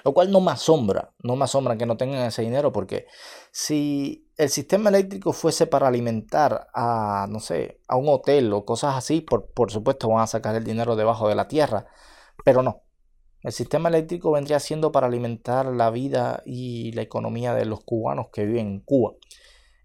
Lo 0.03 0.13
cual 0.13 0.31
no 0.31 0.41
me 0.41 0.51
asombra, 0.51 1.13
no 1.23 1.35
me 1.35 1.45
asombra 1.45 1.75
que 1.75 1.85
no 1.85 1.97
tengan 1.97 2.25
ese 2.25 2.43
dinero 2.43 2.71
porque 2.71 3.07
si 3.51 4.29
el 4.37 4.49
sistema 4.49 4.89
eléctrico 4.89 5.33
fuese 5.33 5.67
para 5.67 5.87
alimentar 5.87 6.67
a, 6.73 7.27
no 7.29 7.39
sé, 7.39 7.81
a 7.87 7.95
un 7.95 8.07
hotel 8.09 8.53
o 8.53 8.63
cosas 8.63 8.95
así, 8.95 9.21
por, 9.21 9.51
por 9.53 9.71
supuesto 9.71 10.09
van 10.09 10.21
a 10.21 10.27
sacar 10.27 10.55
el 10.55 10.63
dinero 10.63 10.95
debajo 10.95 11.27
de 11.27 11.35
la 11.35 11.47
tierra, 11.47 11.87
pero 12.45 12.61
no, 12.61 12.83
el 13.43 13.51
sistema 13.51 13.89
eléctrico 13.89 14.31
vendría 14.31 14.59
siendo 14.59 14.91
para 14.91 15.07
alimentar 15.07 15.65
la 15.65 15.89
vida 15.89 16.43
y 16.45 16.91
la 16.91 17.01
economía 17.01 17.53
de 17.53 17.65
los 17.65 17.83
cubanos 17.83 18.27
que 18.31 18.45
viven 18.45 18.67
en 18.67 18.79
Cuba. 18.81 19.13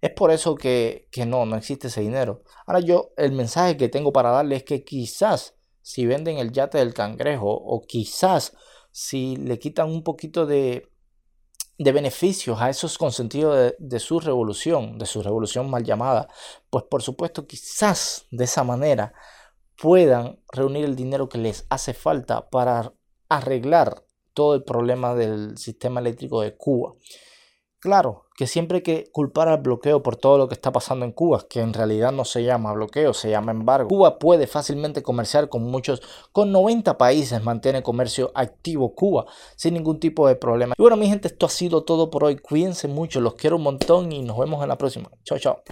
Es 0.01 0.11
por 0.11 0.31
eso 0.31 0.55
que, 0.55 1.09
no, 1.27 1.47
no 1.47 1.57
existe 1.57 1.89
ese 1.89 2.03
dinero. 2.03 2.43
Ahora 2.67 2.81
yo, 2.81 3.13
el 3.17 3.33
mensaje 3.33 3.77
que 3.77 3.89
tengo 3.89 4.13
para 4.13 4.31
darle 4.31 4.57
es 4.57 4.65
que 4.65 4.85
quizás 4.85 5.55
si 5.81 6.07
venden 6.07 6.39
el 6.39 6.53
yate 6.53 6.79
del 6.79 6.95
cangrejo 6.95 7.51
o 7.51 7.81
quizás 7.81 8.55
si 8.91 9.37
le 9.37 9.59
quitan 9.59 9.89
un 9.89 10.03
poquito 10.03 10.47
de, 10.47 10.91
de 11.79 11.93
beneficios 11.93 12.61
a 12.61 12.71
esos 12.71 12.99
consentidos 12.99 13.75
de, 13.79 14.01
su 14.01 14.21
revolución, 14.21 14.99
de 14.99 15.07
su 15.07 15.23
revolución 15.23 15.71
mal 15.71 15.85
llamada, 15.85 16.29
pues 16.71 16.85
por 16.85 17.03
supuesto 17.03 17.47
quizás 17.47 18.27
de 18.31 18.45
esa 18.45 18.65
manera 18.65 19.13
puedan 19.81 20.41
reunir 20.53 20.85
el 20.85 20.97
dinero 20.97 21.29
que 21.29 21.39
les 21.39 21.67
hace 21.69 21.95
falta 21.95 22.49
para 22.49 22.93
arreglar 23.29 24.03
todo 24.35 24.55
el 24.55 24.63
problema 24.63 25.15
del 25.15 25.57
sistema 25.57 26.01
eléctrico 26.01 26.43
de 26.43 26.57
Cuba. 26.57 26.93
Claro, 27.79 28.27
que 28.37 28.47
siempre 28.47 28.79
hay 28.79 28.83
que 28.83 29.11
culpar 29.13 29.49
al 29.49 29.61
bloqueo 29.61 30.03
por 30.03 30.17
todo 30.17 30.39
lo 30.39 30.49
que 30.49 30.55
está 30.55 30.73
pasando 30.73 31.05
en 31.05 31.13
Cuba, 31.13 31.47
que 31.49 31.61
en 31.61 31.73
realidad 31.73 32.11
no 32.13 32.25
se 32.25 32.43
llama 32.43 32.73
bloqueo, 32.73 33.15
se 33.15 33.31
llama 33.31 33.53
embargo. 33.53 33.89
Cuba 33.89 34.19
puede 34.19 34.47
fácilmente 34.47 35.03
comerciar 35.03 35.49
con 35.49 35.63
muchos, 35.63 36.03
con 36.33 36.53
90 36.53 36.99
países 36.99 37.43
mantiene 37.43 37.83
comercio 37.83 38.33
activo 38.35 38.95
Cuba 38.95 39.27
sin 39.57 39.75
ningún 39.75 40.01
tipo 40.01 40.27
de 40.27 40.37
problema. 40.37 40.75
Y 40.77 40.83
bueno, 40.83 40.97
mi 40.97 41.09
gente, 41.09 41.29
esto 41.29 41.47
ha 41.47 41.51
sido 41.51 41.85
todo 41.85 42.11
por 42.11 42.25
hoy. 42.25 42.37
Cuídense 42.37 42.89
mucho, 42.89 43.21
los 43.21 43.35
quiero 43.35 43.57
un 43.57 43.63
montón 43.63 44.11
y 44.13 44.23
nos 44.23 44.39
vemos 44.39 44.63
en 44.63 44.69
la 44.69 44.79
próxima. 44.79 45.11
Chao, 45.25 45.39
chao. 45.39 45.63